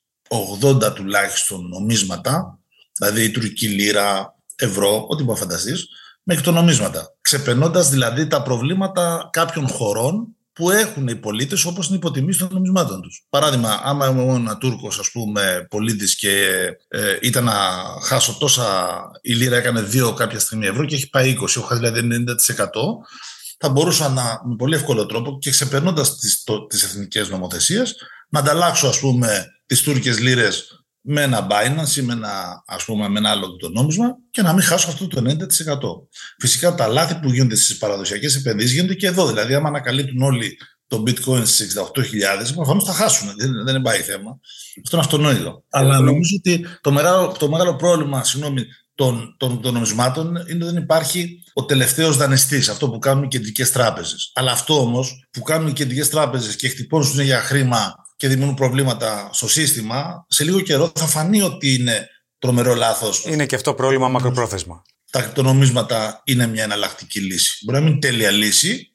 80 0.60 0.92
τουλάχιστον 0.94 1.68
νομίσματα, 1.68 2.58
δηλαδή 2.98 3.24
η 3.24 3.30
τουρκική 3.30 3.66
λίρα, 3.66 4.36
ευρώ, 4.56 5.06
ό,τι 5.08 5.22
μπορείς 5.22 5.40
να 5.40 5.46
φανταστείς, 5.46 5.88
με 6.22 6.34
εκτονομίσματα. 6.34 7.16
Ξεπερνώντας 7.20 7.88
δηλαδή 7.88 8.26
τα 8.26 8.42
προβλήματα 8.42 9.28
κάποιων 9.32 9.68
χωρών 9.68 10.36
που 10.52 10.70
έχουν 10.70 11.08
οι 11.08 11.16
πολίτες 11.16 11.64
όπως 11.64 11.86
είναι 11.86 11.96
υποτιμήσει 11.96 12.38
των 12.38 12.48
νομισμάτων 12.52 13.02
τους. 13.02 13.26
Παράδειγμα, 13.28 13.80
άμα 13.82 14.06
είμαι 14.06 14.22
ένα 14.22 14.58
Τούρκος, 14.58 14.98
ας 14.98 15.10
πούμε, 15.10 15.66
πολίτης 15.70 16.16
και 16.16 16.48
ε, 16.88 17.18
ήταν 17.20 17.44
να 17.44 17.52
χάσω 18.04 18.36
τόσα. 18.38 18.98
Η 19.22 19.32
λίρα 19.32 19.56
έκανε 19.56 19.88
2 19.92 20.14
κάποια 20.16 20.38
στιγμή 20.38 20.66
ευρώ 20.66 20.84
και 20.84 20.94
έχει 20.94 21.08
πάει 21.10 21.36
20, 21.40 21.56
έχω 21.56 21.76
δηλαδή 21.76 22.00
90%. 22.00 22.64
Θα 23.58 23.68
μπορούσα 23.68 24.08
να, 24.08 24.40
με 24.44 24.56
πολύ 24.56 24.74
εύκολο 24.74 25.06
τρόπο 25.06 25.38
και 25.40 25.50
ξεπερνώντας 25.50 26.16
τις 26.68 26.82
εθνικές 26.82 27.28
νομοθεσίες, 27.28 27.94
να 28.28 28.38
ανταλλάξω, 28.38 28.88
ας 28.88 28.98
πούμε, 28.98 29.46
τις 29.66 29.82
Τούρκε 29.82 30.12
λίρες 30.12 30.81
με 31.02 31.22
ένα 31.22 31.46
Binance 31.50 31.96
ή 31.96 32.02
με 32.02 32.12
ένα, 32.12 32.62
ας 32.66 32.84
πούμε, 32.84 33.08
με 33.08 33.18
ένα 33.18 33.30
άλλο 33.30 33.56
το 33.56 33.68
νόμισμα 33.68 34.16
και 34.30 34.42
να 34.42 34.52
μην 34.52 34.62
χάσω 34.62 34.88
αυτό 34.88 35.06
το 35.06 35.20
90%. 35.20 35.36
Φυσικά 36.38 36.74
τα 36.74 36.86
λάθη 36.86 37.14
που 37.14 37.32
γίνονται 37.32 37.56
στις 37.56 37.78
παραδοσιακές 37.78 38.36
επενδύσεις 38.36 38.72
γίνονται 38.72 38.94
και 38.94 39.06
εδώ. 39.06 39.26
Δηλαδή, 39.26 39.54
άμα 39.54 39.68
ανακαλύπτουν 39.68 40.22
όλοι 40.22 40.58
το 40.86 41.02
bitcoin 41.06 41.42
στις 41.46 41.76
68.000, 41.76 42.54
προφανώς 42.54 42.84
θα 42.84 42.92
χάσουν. 42.92 43.34
Δεν, 43.36 43.64
δεν 43.64 43.82
πάει 43.82 44.00
θέμα. 44.00 44.38
Αυτό 44.84 44.96
είναι 44.96 45.04
αυτονόητο. 45.04 45.64
Αλλά 45.70 46.00
νομίζω 46.00 46.36
ότι 46.38 46.66
το 46.80 46.92
μεγάλο, 46.92 47.36
το 47.38 47.48
μεγάλο 47.48 47.76
πρόβλημα 47.76 48.24
συγγνώμη, 48.24 48.64
των, 48.94 49.34
των, 49.38 49.60
των 49.60 49.74
νομισμάτων 49.74 50.26
είναι 50.26 50.64
ότι 50.64 50.74
δεν 50.74 50.76
υπάρχει 50.76 51.44
ο 51.52 51.64
τελευταίος 51.64 52.16
δανειστής, 52.16 52.68
αυτό 52.68 52.90
που 52.90 52.98
κάνουν 52.98 53.24
οι 53.24 53.28
κεντρικές 53.28 53.72
τράπεζες. 53.72 54.30
Αλλά 54.34 54.52
αυτό 54.52 54.80
όμως 54.80 55.26
που 55.30 55.42
κάνουν 55.42 55.68
οι 55.68 55.72
κεντρικές 55.72 56.08
τράπεζες 56.08 56.56
και 56.56 56.68
χτυπώνουν 56.68 57.20
για 57.20 57.40
χρήμα 57.40 57.94
και 58.22 58.28
δημιουργούν 58.28 58.56
προβλήματα 58.56 59.30
στο 59.32 59.48
σύστημα, 59.48 60.26
σε 60.28 60.44
λίγο 60.44 60.60
καιρό 60.60 60.92
θα 60.94 61.06
φανεί 61.06 61.42
ότι 61.42 61.74
είναι 61.74 62.08
τρομερό 62.38 62.74
λάθος. 62.74 63.24
Είναι 63.26 63.46
και 63.46 63.54
αυτό 63.54 63.74
πρόβλημα 63.74 64.08
μακροπρόθεσμα. 64.08 64.82
Τα 65.10 65.20
κρυπτονομίσματα 65.20 66.22
είναι 66.24 66.46
μια 66.46 66.62
εναλλακτική 66.62 67.20
λύση. 67.20 67.64
Μπορεί 67.64 67.78
να 67.78 67.84
μην 67.84 67.92
είναι 67.92 68.00
τέλεια 68.00 68.30
λύση, 68.30 68.92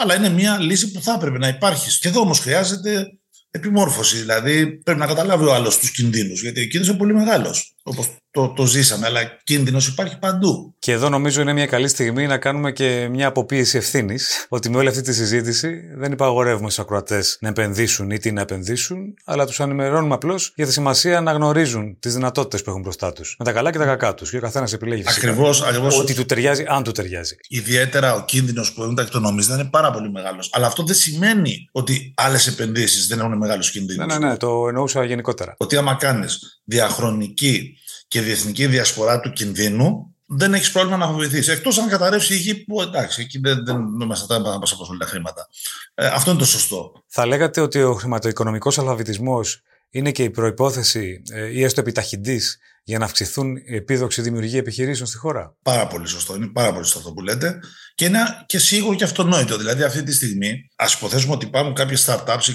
αλλά 0.00 0.16
είναι 0.16 0.28
μια 0.28 0.58
λύση 0.58 0.90
που 0.90 1.02
θα 1.02 1.12
έπρεπε 1.12 1.38
να 1.38 1.48
υπάρχει. 1.48 1.98
Και 1.98 2.08
εδώ 2.08 2.20
όμως 2.20 2.38
χρειάζεται 2.38 3.06
επιμόρφωση. 3.50 4.16
Δηλαδή 4.16 4.66
πρέπει 4.66 4.98
να 4.98 5.06
καταλάβει 5.06 5.44
ο 5.44 5.54
άλλος 5.54 5.78
τους 5.78 5.90
κινδύνους, 5.90 6.40
γιατί 6.42 6.60
ο 6.60 6.62
κίνδυνος 6.62 6.88
είναι 6.88 6.98
πολύ 6.98 7.14
μεγάλος. 7.14 7.76
Όπως 7.88 8.08
το, 8.30 8.48
το 8.48 8.66
ζήσαμε, 8.66 9.06
αλλά 9.06 9.20
κίνδυνος 9.44 9.86
υπάρχει 9.86 10.18
παντού. 10.18 10.74
Και 10.78 10.92
εδώ 10.92 11.08
νομίζω 11.08 11.40
είναι 11.40 11.52
μια 11.52 11.66
καλή 11.66 11.88
στιγμή 11.88 12.26
να 12.26 12.38
κάνουμε 12.38 12.72
και 12.72 13.08
μια 13.10 13.26
αποποίηση 13.26 13.76
ευθύνης, 13.76 14.46
ότι 14.48 14.70
με 14.70 14.76
όλη 14.76 14.88
αυτή 14.88 15.00
τη 15.00 15.14
συζήτηση 15.14 15.80
δεν 15.94 16.12
υπαγορεύουμε 16.12 16.70
στους 16.70 16.84
ακροατές 16.84 17.38
να 17.40 17.48
επενδύσουν 17.48 18.10
ή 18.10 18.18
τι 18.18 18.32
να 18.32 18.40
επενδύσουν, 18.40 19.14
αλλά 19.24 19.46
τους 19.46 19.60
ενημερώνουμε 19.60 20.14
απλώς 20.14 20.52
για 20.56 20.66
τη 20.66 20.72
σημασία 20.72 21.20
να 21.20 21.32
γνωρίζουν 21.32 21.98
τις 21.98 22.14
δυνατότητες 22.14 22.62
που 22.62 22.70
έχουν 22.70 22.82
μπροστά 22.82 23.12
τους. 23.12 23.34
Με 23.38 23.44
τα 23.44 23.52
καλά 23.52 23.72
και 23.72 23.78
τα 23.78 23.84
κακά 23.84 24.14
τους. 24.14 24.30
Και 24.30 24.36
ο 24.36 24.40
καθένας 24.40 24.72
επιλέγει 24.72 25.02
φυσικά. 25.02 25.28
Ακριβώς. 25.28 25.62
Ότι 25.98 26.14
του 26.14 26.24
ταιριάζει, 26.24 26.64
αν 26.68 26.82
του 26.82 26.92
ταιριάζει. 26.92 27.36
Ιδιαίτερα 27.48 28.14
ο 28.14 28.24
κίνδυνος 28.24 28.72
που 28.72 28.82
έχουν 28.82 28.94
τα 28.94 29.02
εκτονομίζοντα 29.02 29.54
είναι 29.54 29.68
πάρα 29.70 29.90
πολύ 29.90 30.10
μεγάλος. 30.10 30.50
Αλλά 30.52 30.66
αυτό 30.66 30.82
δεν 30.82 30.94
σημαίνει 30.94 31.68
ότι 31.72 32.14
άλλες 32.16 32.46
επενδύσεις 32.46 33.06
δεν 33.06 33.18
έχουν 33.18 33.36
μεγάλους 33.36 33.70
κινδύνους. 33.70 34.06
Ναι, 34.06 34.18
ναι, 34.18 34.28
ναι, 34.28 34.36
το 34.36 34.68
εννοούσα 34.68 35.04
γενικότερα. 35.04 35.54
Ότι 35.56 35.76
άμα 35.76 35.94
κάνεις 35.94 36.60
διαχρονική 36.64 37.77
και 38.08 38.20
διεθνική 38.20 38.66
διασπορά 38.66 39.20
του 39.20 39.32
κινδύνου, 39.32 40.14
δεν 40.26 40.54
έχεις 40.54 40.70
πρόβλημα 40.70 40.96
να 40.96 41.12
βοηθήσει. 41.12 41.50
Εκτός 41.50 41.78
αν 41.78 41.88
καταρρεύσει 41.88 42.34
η 42.34 42.36
γη, 42.36 42.54
που 42.54 42.82
εντάξει, 42.82 43.20
εκεί 43.20 43.38
δεν, 43.38 43.64
δεν, 43.64 43.98
δεν 43.98 44.06
μας 44.06 44.26
θα 44.26 44.40
μας 44.40 44.72
απασχολούν 44.72 44.98
τα 44.98 45.06
χρήματα. 45.06 45.48
Ε, 45.94 46.06
αυτό 46.06 46.30
είναι 46.30 46.38
το 46.38 46.46
σωστό. 46.46 46.92
Θα 47.06 47.26
λέγατε 47.26 47.60
ότι 47.60 47.82
ο 47.82 47.94
χρηματοοικονομικός 47.94 48.78
αλφαβητισμός 48.78 49.62
είναι 49.90 50.12
και 50.12 50.22
η 50.22 50.30
προπόθεση 50.30 51.22
ε, 51.30 51.46
ή 51.46 51.64
έστω 51.64 51.80
επιταχυντής 51.80 52.58
για 52.84 52.98
να 52.98 53.04
αυξηθούν 53.04 53.56
οι 53.56 53.74
επίδοξοι 53.76 54.22
δημιουργοί 54.22 54.56
επιχειρήσεων 54.56 55.08
στη 55.08 55.16
χώρα; 55.16 55.56
Πάρα 55.62 55.86
πολύ 55.86 56.06
σωστό. 56.08 56.34
Είναι 56.34 56.46
πάρα 56.46 56.72
πολύ 56.72 56.84
σωστό 56.84 56.98
αυτό 56.98 57.12
που 57.12 57.20
λέτε. 57.20 57.60
Και 57.94 58.04
είναι 58.04 58.18
και 58.46 58.58
σίγουρο 58.58 58.96
και 58.96 59.04
αυτονόητο. 59.04 59.56
Δηλαδή, 59.56 59.82
αυτή 59.82 60.02
τη 60.02 60.12
στιγμή, 60.12 60.70
ας 60.76 60.92
υποθέσουμε 60.94 61.32
ότι 61.32 61.46
υπάρχουν 61.46 61.74
κάποιες 61.74 62.08
startups 62.08 62.48
ή 62.48 62.52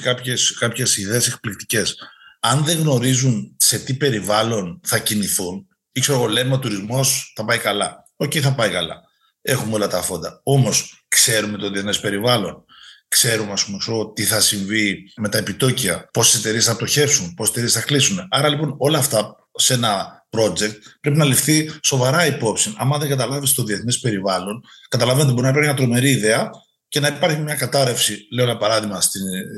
κάποιες 0.59 0.97
ιδέες 0.97 1.27
εκπληκτικές. 1.27 1.97
Αν 2.45 2.63
δεν 2.63 2.77
γνωρίζουν 2.79 3.55
σε 3.57 3.79
τι 3.79 3.93
περιβάλλον 3.93 4.79
θα 4.83 4.99
κινηθούν, 4.99 5.67
ή 5.91 5.99
ξέρω 5.99 6.17
εγώ, 6.17 6.27
λέμε 6.27 6.53
ο 6.53 6.59
τουρισμός 6.59 7.33
θα 7.35 7.45
πάει 7.45 7.57
καλά. 7.57 8.03
Οκ, 8.15 8.31
θα 8.41 8.53
πάει 8.53 8.69
καλά. 8.69 9.01
Έχουμε 9.41 9.75
όλα 9.75 9.87
τα 9.87 10.01
φόντα. 10.01 10.41
Όμως, 10.43 11.05
ξέρουμε 11.07 11.57
το 11.57 11.69
διεθνές 11.69 11.99
περιβάλλον. 11.99 12.65
Ξέρουμε, 13.07 13.51
ας 13.51 13.65
πούμε, 13.65 13.77
τι 14.13 14.23
θα 14.23 14.39
συμβεί 14.39 15.11
με 15.15 15.29
τα 15.29 15.37
επιτόκια, 15.37 16.09
πόσες 16.13 16.37
εταιρείες 16.37 16.65
θα 16.65 16.75
πτωχεύσουν, 16.75 17.33
πόσες 17.33 17.51
εταιρείες 17.51 17.73
θα 17.73 17.81
κλείσουν. 17.81 18.27
Άρα, 18.29 18.49
λοιπόν, 18.49 18.75
όλα 18.77 18.97
αυτά 18.97 19.35
σε 19.55 19.73
ένα 19.73 20.25
project 20.29 20.77
πρέπει 21.01 21.17
να 21.17 21.25
ληφθεί 21.25 21.71
σοβαρά 21.83 22.25
υπόψη. 22.25 22.73
Αν 22.77 22.99
δεν 22.99 23.09
καταλάβεις 23.09 23.53
το 23.53 23.63
διεθνές 23.63 23.99
περιβάλλον, 23.99 24.63
καταλαβαίνετε 24.89 25.31
μπορεί 25.31 25.43
να 25.43 25.49
υπάρχει 25.49 25.69
μια 25.69 25.77
τρομερή 25.77 26.09
ιδέα 26.09 26.49
και 26.93 26.99
να 26.99 27.07
υπάρχει 27.07 27.41
μια 27.41 27.55
κατάρρευση, 27.55 28.27
λέω 28.31 28.45
ένα 28.45 28.57
παράδειγμα, 28.57 28.99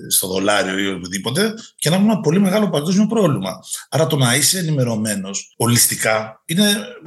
στο 0.09 0.27
δολάριο 0.27 0.77
ή 0.77 0.87
οτιδήποτε, 0.87 1.53
και 1.75 1.89
να 1.89 1.95
έχουμε 1.95 2.11
ένα 2.11 2.21
πολύ 2.21 2.39
μεγάλο 2.39 2.69
παγκόσμιο 2.69 3.07
πρόβλημα. 3.07 3.59
Άρα 3.89 4.07
το 4.07 4.15
να 4.15 4.35
είσαι 4.35 4.59
ενημερωμένος 4.59 5.53
ολιστικά 5.57 6.41
είναι 6.45 6.63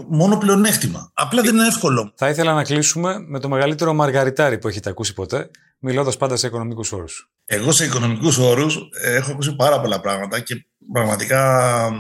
μόνο 0.09 0.37
πλεονέκτημα. 0.39 1.11
Απλά 1.15 1.43
δεν 1.43 1.55
είναι 1.55 1.67
εύκολο. 1.67 2.13
Θα 2.17 2.29
ήθελα 2.29 2.55
να 2.55 2.63
κλείσουμε 2.63 3.19
με 3.19 3.41
το 3.41 3.49
μεγαλύτερο 3.49 3.93
μαργαριτάρι 3.95 4.59
που 4.59 4.69
έχετε 4.69 4.91
ακούσει 4.91 5.15
ποτέ, 5.15 5.51
μιλώντας 5.79 6.17
πάντα 6.17 6.37
σε 6.37 6.47
οικονομικούς 6.47 6.93
όρους. 6.93 7.31
Εγώ 7.45 7.73
σε 7.73 7.85
οικονομικούς 7.85 8.39
όρους 8.39 8.79
ε, 9.03 9.15
έχω 9.15 9.31
ακούσει 9.31 9.55
πάρα 9.57 9.81
πολλά 9.81 10.01
πράγματα 10.01 10.41
και 10.41 10.67
πραγματικά 10.93 11.91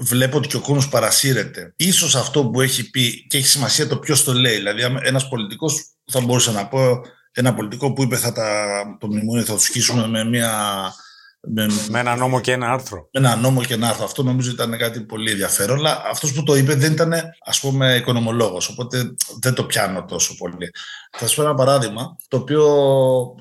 βλέπω 0.00 0.36
ότι 0.36 0.48
και 0.48 0.56
ο 0.56 0.60
κόσμος 0.60 0.88
παρασύρεται. 0.88 1.72
Ίσως 1.76 2.16
αυτό 2.16 2.44
που 2.44 2.60
έχει 2.60 2.90
πει 2.90 3.26
και 3.26 3.36
έχει 3.36 3.46
σημασία 3.46 3.86
το 3.86 3.96
ποιος 3.96 4.24
το 4.24 4.32
λέει. 4.32 4.56
Δηλαδή, 4.56 4.82
ένας 5.02 5.28
πολιτικός 5.28 5.84
θα 6.10 6.20
μπορούσε 6.20 6.52
να 6.52 6.66
πω 6.66 7.00
ένα 7.38 7.54
πολιτικό 7.54 7.92
που 7.92 8.02
είπε 8.02 8.16
θα 8.16 8.32
τα, 8.32 8.46
το 9.00 9.06
μνημόνιο 9.06 9.44
θα 9.44 9.52
το 9.52 9.58
σκίσουμε 9.58 10.06
με 10.06 10.24
μια... 10.24 10.52
Με, 11.40 11.66
με 11.88 11.98
ένα 11.98 12.16
νόμο 12.16 12.40
και 12.40 12.52
ένα 12.52 12.70
άρθρο. 12.70 13.08
Με 13.12 13.20
ένα 13.20 13.36
νόμο 13.36 13.62
και 13.62 13.74
ένα 13.74 13.88
άρθρο. 13.88 14.04
Αυτό 14.04 14.22
νομίζω 14.22 14.50
ήταν 14.50 14.78
κάτι 14.78 15.00
πολύ 15.00 15.30
ενδιαφέρον. 15.30 15.78
Αλλά 15.78 16.02
αυτός 16.10 16.32
που 16.32 16.42
το 16.42 16.56
είπε 16.56 16.74
δεν 16.74 16.92
ήταν, 16.92 17.12
ας 17.44 17.60
πούμε, 17.60 17.94
οικονομολόγος. 17.94 18.68
Οπότε 18.68 19.14
δεν 19.40 19.54
το 19.54 19.64
πιάνω 19.64 20.04
τόσο 20.04 20.34
πολύ. 20.36 20.70
Θα 21.10 21.26
σας 21.26 21.34
πω 21.34 21.42
ένα 21.42 21.54
παράδειγμα. 21.54 22.16
Το 22.28 22.36
οποίο 22.36 22.64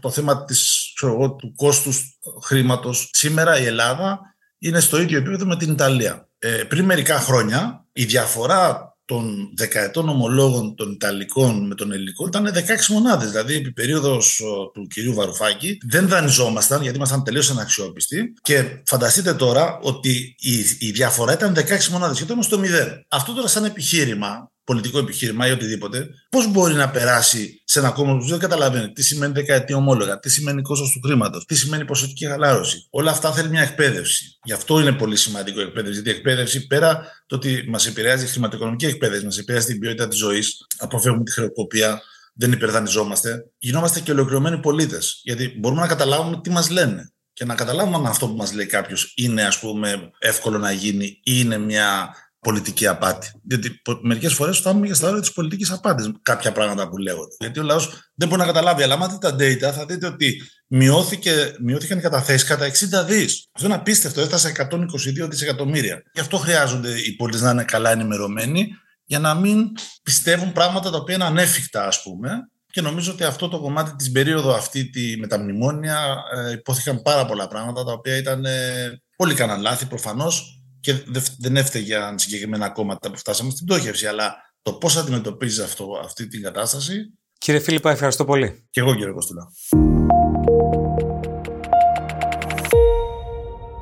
το 0.02 0.10
θέμα 0.10 0.46
της, 0.46 0.92
ξέρω 0.96 1.14
εγώ, 1.14 1.32
του 1.32 1.54
κόστους 1.56 2.18
χρήματος. 2.44 3.10
Σήμερα 3.14 3.60
η 3.60 3.66
Ελλάδα 3.66 4.20
είναι 4.58 4.80
στο 4.80 5.02
ίδιο 5.02 5.18
επίπεδο 5.18 5.46
με 5.46 5.58
την 5.58 5.72
Ιταλία. 5.72 6.28
Ε, 6.40 6.48
πριν 6.50 6.86
μερικά 6.86 7.20
χρόνια 7.20 7.86
η 7.94 8.06
διαφορά 8.06 8.87
των 9.08 9.50
δεκαετών 9.56 10.10
ομολόγων 10.10 10.76
των 10.76 10.92
Ιταλικών 10.92 11.68
με 11.68 11.76
τον 11.76 11.92
Ελληνικό 11.92 12.28
ήταν 12.28 12.54
16 12.54 12.88
μονάδες. 12.90 13.30
Δηλαδή, 13.30 13.56
επί 13.56 13.72
περίοδος 13.72 14.42
του 14.74 14.88
κυρίου 14.88 15.14
Βαρουφάκη 15.14 15.78
δεν 15.90 16.08
δανειζόμασταν 16.08 16.82
γιατί 16.82 16.98
ήμασταν 16.98 17.24
τελείως 17.24 17.50
αναξιόπιστοι. 17.50 18.34
Και 18.42 18.82
φανταστείτε 18.86 19.34
τώρα 19.34 19.80
ότι 19.82 20.36
η, 20.40 20.56
η 20.80 20.92
διαφορά 20.92 21.34
ήταν 21.34 21.56
16 21.56 21.88
μονάδες 21.92 22.20
και 22.20 22.26
τώρα 22.26 22.42
στο 22.42 22.60
0. 22.60 22.64
Αυτό 23.08 23.34
τώρα, 23.34 23.48
σαν 23.48 23.66
επιχείρημα, 23.66 24.52
πολιτικό 24.68 25.00
επιχείρημα 25.00 25.48
ή 25.48 25.52
οτιδήποτε, 25.52 26.08
πώς 26.30 26.52
μπορεί 26.52 26.74
να 26.74 26.90
περάσει 26.90 27.62
σε 27.66 27.80
ένα 27.80 27.90
κόμμα 27.90 28.18
που 28.18 28.26
δεν 28.26 28.40
καταλαβαίνει 28.40 28.92
τι 28.92 29.04
σημαίνει 29.04 29.34
δεκαετή 29.34 29.74
ομόλογα, 29.74 30.20
τι 30.20 30.30
σημαίνει 30.30 30.62
κόστος 30.62 30.92
του 30.92 31.00
χρήματος, 31.06 31.46
τι 31.46 31.56
σημαίνει 31.56 31.86
ποσοτική 31.86 32.26
χαλάρωση. 32.26 32.88
Όλα 32.90 33.12
αυτά 33.12 33.32
θέλει 33.32 33.50
μια 33.50 33.62
εκπαίδευση. 33.62 34.38
Γι' 34.44 34.54
αυτό 34.54 34.80
είναι 34.80 34.92
πολύ 34.92 35.16
σημαντικό 35.16 35.60
η 35.60 35.64
εκπαίδευση. 35.64 35.94
Γιατί 35.94 36.10
η 36.10 36.12
εκπαίδευση, 36.12 36.68
πέρα 36.68 37.06
το 37.28 37.36
ότι 37.36 37.66
μας 37.68 37.88
επηρεάζει 37.88 38.24
η 38.24 38.28
χρηματοοικονομική 38.28 38.86
εκπαίδευση, 38.86 39.26
μας 39.26 39.38
επηρεάζει 39.38 39.66
την 39.66 39.80
ποιότητα 39.80 40.08
της 40.08 40.18
ζωής, 40.18 40.66
αποφεύγουμε 40.78 41.24
τη 41.24 41.32
χρεοκοπία, 41.32 42.02
δεν 42.34 42.52
υπερδανιζόμαστε, 42.52 43.52
γινόμαστε 43.58 44.00
και 44.00 44.12
ολοκληρωμένοι 44.12 44.60
πολίτες. 44.60 45.22
Γιατί 45.24 45.56
μπορούμε 45.60 45.82
να 45.82 45.88
καταλάβουμε 45.88 46.40
τι 46.42 46.50
μας 46.50 46.70
λένε 46.70 47.12
και 47.34 47.46
να 47.46 47.56
καταλάβουμε 47.56 47.98
αν 47.98 48.06
αυτό 48.06 48.28
που 48.28 48.36
μας 48.36 48.54
λέει 48.54 48.66
κάποιος 48.66 49.14
είναι, 49.16 49.44
ας 49.44 49.60
πούμε, 49.60 50.10
εύκολο 50.20 50.58
να 50.58 50.72
γίνει 50.72 51.06
ή 51.06 51.20
είναι 51.24 51.58
μια 51.58 52.16
πολιτική 52.40 52.88
απάτη. 52.88 53.32
Γιατί 53.44 53.82
μερικές 54.02 54.34
φορές 54.34 54.58
φτάνουμε 54.58 54.88
και 54.88 54.94
στα 54.94 55.08
όρια 55.08 55.22
της 55.22 55.32
πολιτικής 55.32 55.72
απάτης 55.72 56.12
κάποια 56.22 56.52
πράγματα 56.52 56.90
που 56.90 56.98
λέγονται. 56.98 57.36
Γιατί 57.40 57.60
ο 57.60 57.64
λαός 57.64 58.12
δεν 58.14 58.28
μπορεί 58.28 58.40
να 58.40 58.48
καταλάβει. 58.48 58.84
Αλλά 58.84 58.94
αν 58.94 59.10
δείτε 59.10 59.30
τα 59.30 59.36
data, 59.70 59.74
θα 59.74 59.86
δείτε 59.86 60.08
ότι 60.08 60.42
μειώθηκε, 60.68 61.56
μειώθηκαν 61.60 61.98
οι 61.98 62.02
καταθέσεις 62.02 62.44
κατά 62.44 62.66
60 62.66 63.06
δις. 63.06 63.50
Αυτό 63.52 63.68
είναι 63.68 63.76
απίστευτο. 63.78 64.22
Έφτασε 64.22 64.52
122 64.70 65.30
δισεκατομμύρια. 65.30 66.04
Γι' 66.14 66.20
αυτό 66.20 66.38
χρειάζονται 66.38 67.00
οι 67.00 67.16
πολίτες 67.16 67.42
να 67.42 67.52
είναι 67.52 67.64
καλά 67.64 67.92
ενημερωμένοι 67.92 68.68
για 69.06 69.20
να 69.20 69.34
μην 69.34 69.72
πιστεύουν 70.04 70.52
πράγματα 70.52 70.90
τα 70.90 70.98
οποία 70.98 71.16
είναι 71.16 71.24
ανέφικτα, 71.24 71.88
ας 71.88 72.02
πούμε. 72.02 72.30
Και 72.72 72.82
νομίζω 72.82 73.12
ότι 73.12 73.24
αυτό 73.24 73.48
το 73.48 73.60
κομμάτι 73.60 73.96
της 73.96 74.12
περίοδο 74.12 74.54
αυτή 74.54 74.90
τη, 74.90 75.18
με 75.18 75.28
τα 75.28 75.40
μνημόνια 75.40 76.16
ε, 76.36 76.52
υπόθηκαν 76.52 77.02
πάρα 77.02 77.26
πολλά 77.26 77.48
πράγματα 77.48 77.84
τα 77.84 77.92
οποία 77.92 78.18
ήταν. 78.18 78.46
Ε, 78.46 79.02
πολύ 79.16 79.34
κάναν 79.34 79.62
λάθη 79.62 79.86
προφανώς 79.86 80.57
και 80.88 81.04
δεν 81.38 81.58
έφταιγε 81.58 81.86
για 81.86 82.14
συγκεκριμένα 82.18 82.70
κόμματα 82.70 83.12
που 83.12 83.18
φτάσαμε 83.18 83.52
στην 83.52 83.66
πτώχευση, 83.66 84.08
αλλά 84.08 84.36
το 84.62 84.74
πώς 84.74 84.98
αντιμετωπίζει 84.98 85.62
αυτή 86.04 86.28
την 86.28 86.42
κατάσταση. 86.42 87.14
Κύριε 87.38 87.60
Φίλιππα, 87.60 87.92
ευχαριστώ 87.92 88.26
πολύ. 88.26 88.68
Και 88.70 88.80
εγώ, 88.80 88.96
κύριε 88.96 89.12
Κωστούλα. 89.12 89.52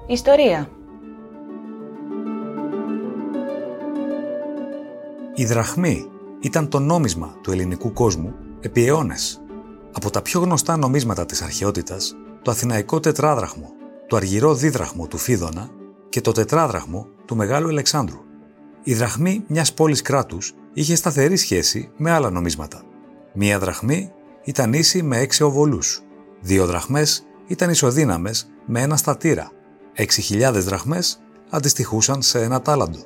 Ιστορία. 0.07 0.69
Η 5.35 5.45
δραχμή 5.45 6.05
ήταν 6.41 6.69
το 6.69 6.79
νόμισμα 6.79 7.39
του 7.43 7.51
ελληνικού 7.51 7.93
κόσμου 7.93 8.33
επί 8.59 8.85
αιώνες. 8.85 9.41
Από 9.91 10.09
τα 10.09 10.21
πιο 10.21 10.39
γνωστά 10.39 10.77
νομίσματα 10.77 11.25
της 11.25 11.41
αρχαιότητας, 11.41 12.15
το 12.41 12.51
αθηναϊκό 12.51 12.99
τετράδραχμο, 12.99 13.69
το 14.07 14.15
αργυρό 14.15 14.55
δίδραχμο 14.55 15.07
του 15.07 15.17
Φίδωνα 15.17 15.69
και 16.09 16.21
το 16.21 16.31
τετράδραχμο 16.31 17.07
του 17.25 17.35
Μεγάλου 17.35 17.67
Αλεξάνδρου. 17.67 18.19
Η 18.83 18.93
δραχμή 18.93 19.43
μιας 19.47 19.73
πόλης 19.73 20.01
κράτους 20.01 20.53
είχε 20.73 20.95
σταθερή 20.95 21.37
σχέση 21.37 21.89
με 21.97 22.11
άλλα 22.11 22.29
νομίσματα. 22.29 22.81
Μία 23.33 23.59
δραχμή 23.59 24.11
ήταν 24.43 24.73
ίση 24.73 25.01
με 25.01 25.17
έξι 25.17 25.43
οβολούς. 25.43 26.01
Δύο 26.41 26.65
δραχμές 26.65 27.25
ήταν 27.47 27.69
ισοδύναμες 27.69 28.47
με 28.65 28.81
ένα 28.81 28.97
στατήρα. 28.97 29.51
Έξι 29.93 30.21
χιλιάδες 30.21 30.65
δραχμές 30.65 31.19
αντιστοιχούσαν 31.49 32.21
σε 32.21 32.41
ένα 32.41 32.61
τάλαντο. 32.61 32.99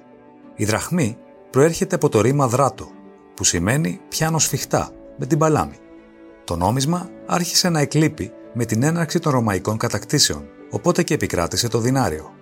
Η 0.55 0.65
δραχμή 0.65 1.17
προέρχεται 1.49 1.95
από 1.95 2.09
το 2.09 2.21
ρήμα 2.21 2.47
δράτο, 2.47 2.88
που 3.35 3.43
σημαίνει 3.43 3.99
πιάνω 4.09 4.39
σφιχτά 4.39 4.91
με 5.17 5.25
την 5.25 5.38
παλάμη. 5.38 5.77
Το 6.43 6.55
νόμισμα 6.55 7.09
άρχισε 7.25 7.69
να 7.69 7.79
εκλείπει 7.79 8.31
με 8.53 8.65
την 8.65 8.83
έναρξη 8.83 9.19
των 9.19 9.31
ρωμαϊκών 9.31 9.77
κατακτήσεων, 9.77 10.45
οπότε 10.69 11.03
και 11.03 11.13
επικράτησε 11.13 11.67
το 11.67 11.79
δινάριο. 11.79 12.33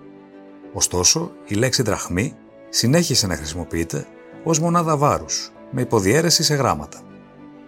Ωστόσο, 0.77 1.31
η 1.47 1.55
λέξη 1.55 1.81
δραχμή 1.81 2.33
συνέχισε 2.69 3.27
να 3.27 3.35
χρησιμοποιείται 3.35 4.07
ως 4.43 4.59
μονάδα 4.59 4.97
βάρους, 4.97 5.51
με 5.71 5.81
υποδιέρεση 5.81 6.43
σε 6.43 6.55
γράμματα. 6.55 7.01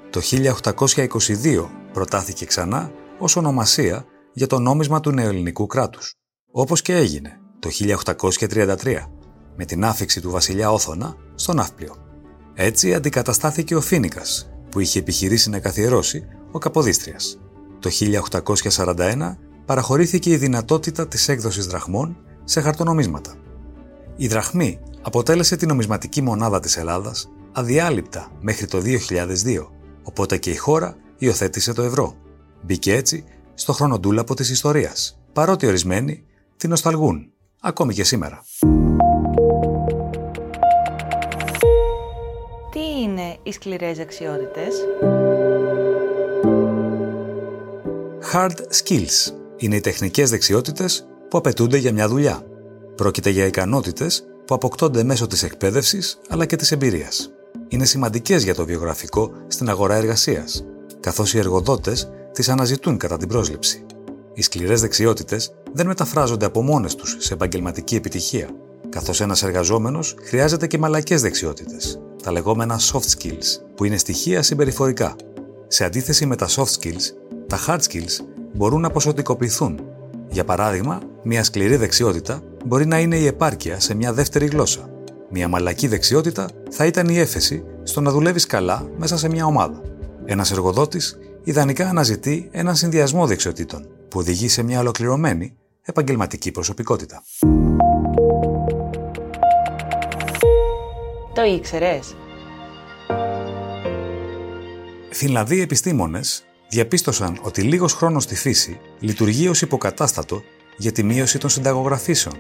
Το 0.10 0.22
1822 0.22 1.70
προτάθηκε 1.94 2.46
ξανά 2.46 2.92
ως 3.20 3.36
ονομασία 3.36 4.06
για 4.34 4.48
το 4.48 4.60
νόμισμα 4.60 5.00
του 5.00 5.12
νεοελληνικού 5.12 5.68
κράτους, 5.68 6.14
όπως 6.52 6.82
και 6.82 6.96
έγινε 6.96 7.40
το 7.60 7.70
1833 7.70 9.12
με 9.56 9.66
την 9.66 9.86
άφηξη 9.86 10.22
του 10.22 10.32
βασιλιά 10.32 10.72
Όθωνα 10.72 11.16
στο 11.36 11.54
Ναύπλιο. 11.54 11.96
Έτσι 12.54 12.94
αντικαταστάθηκε 12.94 13.76
ο 13.76 13.82
Φίνικας, 13.82 14.50
που 14.70 14.80
είχε 14.80 15.00
επιχειρήσει 15.00 15.50
να 15.50 15.60
καθιερώσει 15.60 16.26
ο 16.52 16.58
Καποδίστριας. 16.58 17.40
Το 17.80 17.90
1841 17.90 19.38
παραχωρήθηκε 19.66 20.30
η 20.30 20.38
δυνατότητα 20.38 21.08
της 21.08 21.28
έκδοσης 21.28 21.68
δραχμών 21.68 22.18
σε 22.50 22.62
χαρτονομίσματα. 22.62 23.34
Η 24.16 24.28
δραχμή 24.28 24.80
αποτέλεσε 25.02 25.56
την 25.56 25.68
νομισματική 25.68 26.22
μονάδα 26.22 26.60
της 26.60 26.78
Ελλάδας 26.78 27.30
αδιάλειπτα 27.52 28.32
μέχρι 28.42 28.66
το 28.66 28.82
2002, 28.82 29.68
οπότε 30.04 30.38
και 30.38 30.50
η 30.50 30.56
χώρα 30.56 30.96
υιοθέτησε 31.18 31.74
το 31.74 31.82
ευρώ. 31.82 32.16
Μπήκε 32.62 32.94
έτσι 32.96 33.24
στο 33.54 33.74
χρονοτούλαπο 33.74 34.34
της 34.34 34.50
ιστορίας, 34.50 35.20
παρότι 35.34 35.66
ορισμένοι 35.66 36.24
την 36.58 36.70
νοσταλγούν, 36.70 37.32
ακόμη 37.62 37.94
και 37.94 38.04
σήμερα. 38.04 38.44
Τι 42.72 43.02
είναι 43.04 43.38
οι 43.44 43.52
σκληρές 43.52 43.98
δεξιότητες; 43.98 44.76
Hard 48.34 48.58
skills 48.84 49.34
είναι 49.58 49.76
οι 49.76 49.80
τεχνικές 49.80 50.30
δεξιότητες 50.30 51.10
που 51.30 51.38
απαιτούνται 51.38 51.78
για 51.78 51.94
μια 51.94 52.08
δουλειά. 52.08 52.44
Πρόκειται 52.96 53.30
για 53.30 53.46
ικανότητες 53.46 54.24
που 54.46 54.56
αποκτώνται 54.56 55.04
μέσω 55.04 55.28
της 55.28 55.44
εκπαίδευσης 55.44 56.20
αλλά 56.30 56.46
και 56.46 56.56
της 56.56 56.72
εμπειρίας. 56.72 57.30
είναι 57.68 57.86
σημαντικές 57.86 58.44
για 58.44 58.56
το 58.56 58.66
βιογραφικό 58.66 59.32
στην 59.48 59.70
αγορά 59.70 59.96
εργασίας, 59.96 60.66
καθώς 61.00 61.34
οι 61.34 61.38
εργοδότες 61.38 62.10
τις 62.32 62.50
αναζητούν 62.50 62.98
κατά 62.98 63.18
την 63.18 63.28
πρόσληψη. 63.28 63.86
Οι 64.34 64.42
σκληρές 64.42 64.82
δεξιότητες 64.82 65.54
δεν 65.74 65.88
μεταφράζονται 65.88 66.46
από 66.46 66.62
μόνες 66.62 66.96
τους 66.96 67.16
σε 67.20 67.34
επαγγελματική 67.34 67.96
επιτυχία, 67.96 68.50
καθώς 68.90 69.22
ένας 69.22 69.44
εργαζόμενος 69.44 70.16
χρειάζεται 70.24 70.68
και 70.68 70.78
μαλακές 70.78 71.22
δεξιότητες, 71.22 72.00
τα 72.24 72.32
λεγόμενα 72.32 72.80
soft 72.80 73.18
skills, 73.18 73.62
που 73.76 73.86
είναι 73.86 73.98
στοιχεία 73.98 74.42
συμπεριφορικά. 74.42 75.16
Σε 75.68 75.84
αντίθεση 75.86 76.26
με 76.26 76.36
τα 76.36 76.48
soft 76.48 76.80
skills, 76.80 77.14
τα 77.48 77.60
hard 77.68 77.80
skills 77.80 78.26
μπορούν 78.54 78.82
να 78.82 78.90
ποσοτικοποιηθούν. 78.90 79.80
Για 80.30 80.44
παράδειγμα, 80.44 81.00
μια 81.32 81.44
σκληρή 81.44 81.76
δεξιότητα 81.76 82.44
μπορεί 82.66 82.86
να 82.86 83.00
είναι 83.00 83.16
η 83.18 83.26
επάρκεια 83.26 83.80
σε 83.80 83.94
μια 83.94 84.14
δεύτερη 84.14 84.46
γλώσσα. 84.46 84.90
Μια 85.30 85.48
μαλακή 85.48 85.88
δεξιότητα 85.88 86.50
θα 86.70 86.86
ήταν 86.86 87.10
η 87.10 87.18
έφεση 87.18 87.64
στο 87.84 88.02
να 88.02 88.12
δουλεύεις 88.12 88.46
καλά 88.46 88.90
μέσα 88.98 89.18
σε 89.18 89.30
μια 89.30 89.46
ομάδα. 89.46 89.82
Ένας 90.26 90.52
εργοδότης 90.52 91.18
ιδανικά 91.44 91.90
αναζητεί 91.90 92.50
έναν 92.52 92.76
συνδυασμό 92.76 93.28
δεξιοτήτων 93.28 93.88
που 94.08 94.20
οδηγεί 94.20 94.48
σε 94.48 94.64
μια 94.64 94.80
ολοκληρωμένη 94.80 95.56
επαγγελματική 95.82 96.52
προσωπικότητα. 96.52 97.24
Το 101.34 101.44
ήξερες; 101.44 102.16
Φινλανδοί 105.10 105.62
επιστήμονες 105.62 106.44
διαπίστωσαν 106.70 107.40
ότι 107.42 107.62
λίγος 107.62 107.94
χρόνος 107.94 108.24
στη 108.24 108.36
φύση 108.36 108.80
λειτουργεί 109.00 109.48
ως 109.48 109.62
υποκατάστατο 109.62 110.44
για 110.80 110.92
τη 110.92 111.04
μείωση 111.04 111.38
των 111.38 111.50
συνταγογραφήσεων. 111.50 112.36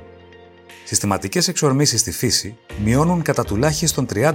Συστηματικές 0.86 1.47
εξορμήσεις 1.47 1.99
στη 1.99 2.12
φύση 2.12 2.58
μειώνουν 2.84 3.21
κατά 3.21 3.43
τουλάχιστον 3.45 4.06
30% 4.13 4.32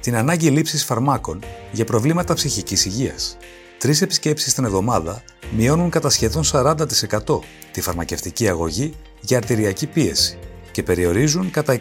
την 0.00 0.16
ανάγκη 0.16 0.50
λήψης 0.50 0.84
φαρμάκων 0.84 1.42
για 1.72 1.84
προβλήματα 1.84 2.34
ψυχικής 2.34 2.84
υγείας. 2.84 3.36
Τρεις 3.78 4.02
επισκέψεις 4.02 4.54
την 4.54 4.64
εβδομάδα 4.64 5.22
μειώνουν 5.56 5.90
κατά 5.90 6.10
σχεδόν 6.10 6.42
40% 6.52 7.38
τη 7.72 7.80
φαρμακευτική 7.80 8.48
αγωγή 8.48 8.94
για 9.20 9.36
αρτηριακή 9.36 9.86
πίεση 9.86 10.38
και 10.70 10.82
περιορίζουν 10.82 11.50
κατά 11.50 11.78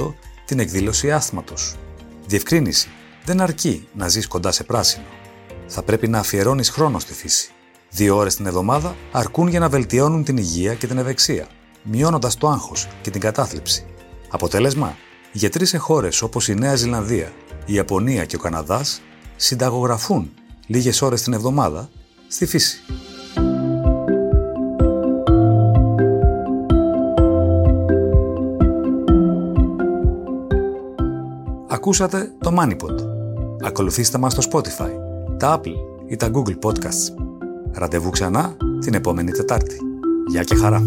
25% 0.00 0.14
την 0.44 0.58
εκδήλωση 0.58 1.12
άσθματος. 1.12 1.76
Διευκρίνηση. 2.26 2.88
Δεν 3.24 3.40
αρκεί 3.40 3.88
να 3.94 4.08
ζεις 4.08 4.26
κοντά 4.26 4.52
σε 4.52 4.64
πράσινο. 4.64 5.06
Θα 5.66 5.82
πρέπει 5.82 6.08
να 6.08 6.18
αφιερώνεις 6.18 6.70
χρόνο 6.70 6.98
στη 6.98 7.12
φύση. 7.12 7.53
Δύο 7.96 8.16
ώρες 8.16 8.36
την 8.36 8.46
εβδομάδα 8.46 8.96
αρκούν 9.12 9.48
για 9.48 9.58
να 9.58 9.68
βελτιώνουν 9.68 10.24
την 10.24 10.36
υγεία 10.36 10.74
και 10.74 10.86
την 10.86 10.98
ευεξία, 10.98 11.46
μειώνοντας 11.82 12.36
το 12.36 12.48
άγχος 12.48 12.88
και 13.02 13.10
την 13.10 13.20
κατάθλιψη. 13.20 13.86
Αποτέλεσμα, 14.30 14.96
γιατροί 15.32 15.66
σε 15.66 15.78
χώρες 15.78 16.22
όπως 16.22 16.48
η 16.48 16.54
Νέα 16.54 16.74
Ζηλανδία, 16.74 17.32
η 17.66 17.74
Ιαπωνία 17.74 18.24
και 18.24 18.36
ο 18.36 18.38
Καναδάς 18.38 19.00
συνταγογραφούν 19.36 20.32
λίγες 20.66 21.02
ώρες 21.02 21.22
την 21.22 21.32
εβδομάδα 21.32 21.88
στη 22.28 22.46
φύση. 22.46 22.78
Ακούσατε 31.68 32.32
το 32.38 32.54
MoneyPod. 32.58 32.96
Ακολουθήστε 33.62 34.18
μας 34.18 34.32
στο 34.32 34.42
Spotify, 34.50 34.90
τα 35.38 35.60
Apple 35.60 35.74
ή 36.06 36.16
τα 36.16 36.30
Google 36.34 36.58
Podcasts. 36.62 37.23
Ραντεβού 37.74 38.10
ξανά 38.10 38.56
την 38.80 38.94
επόμενη 38.94 39.30
Τετάρτη. 39.30 39.76
Γεια 40.28 40.42
και 40.42 40.54
χαρά! 40.54 40.82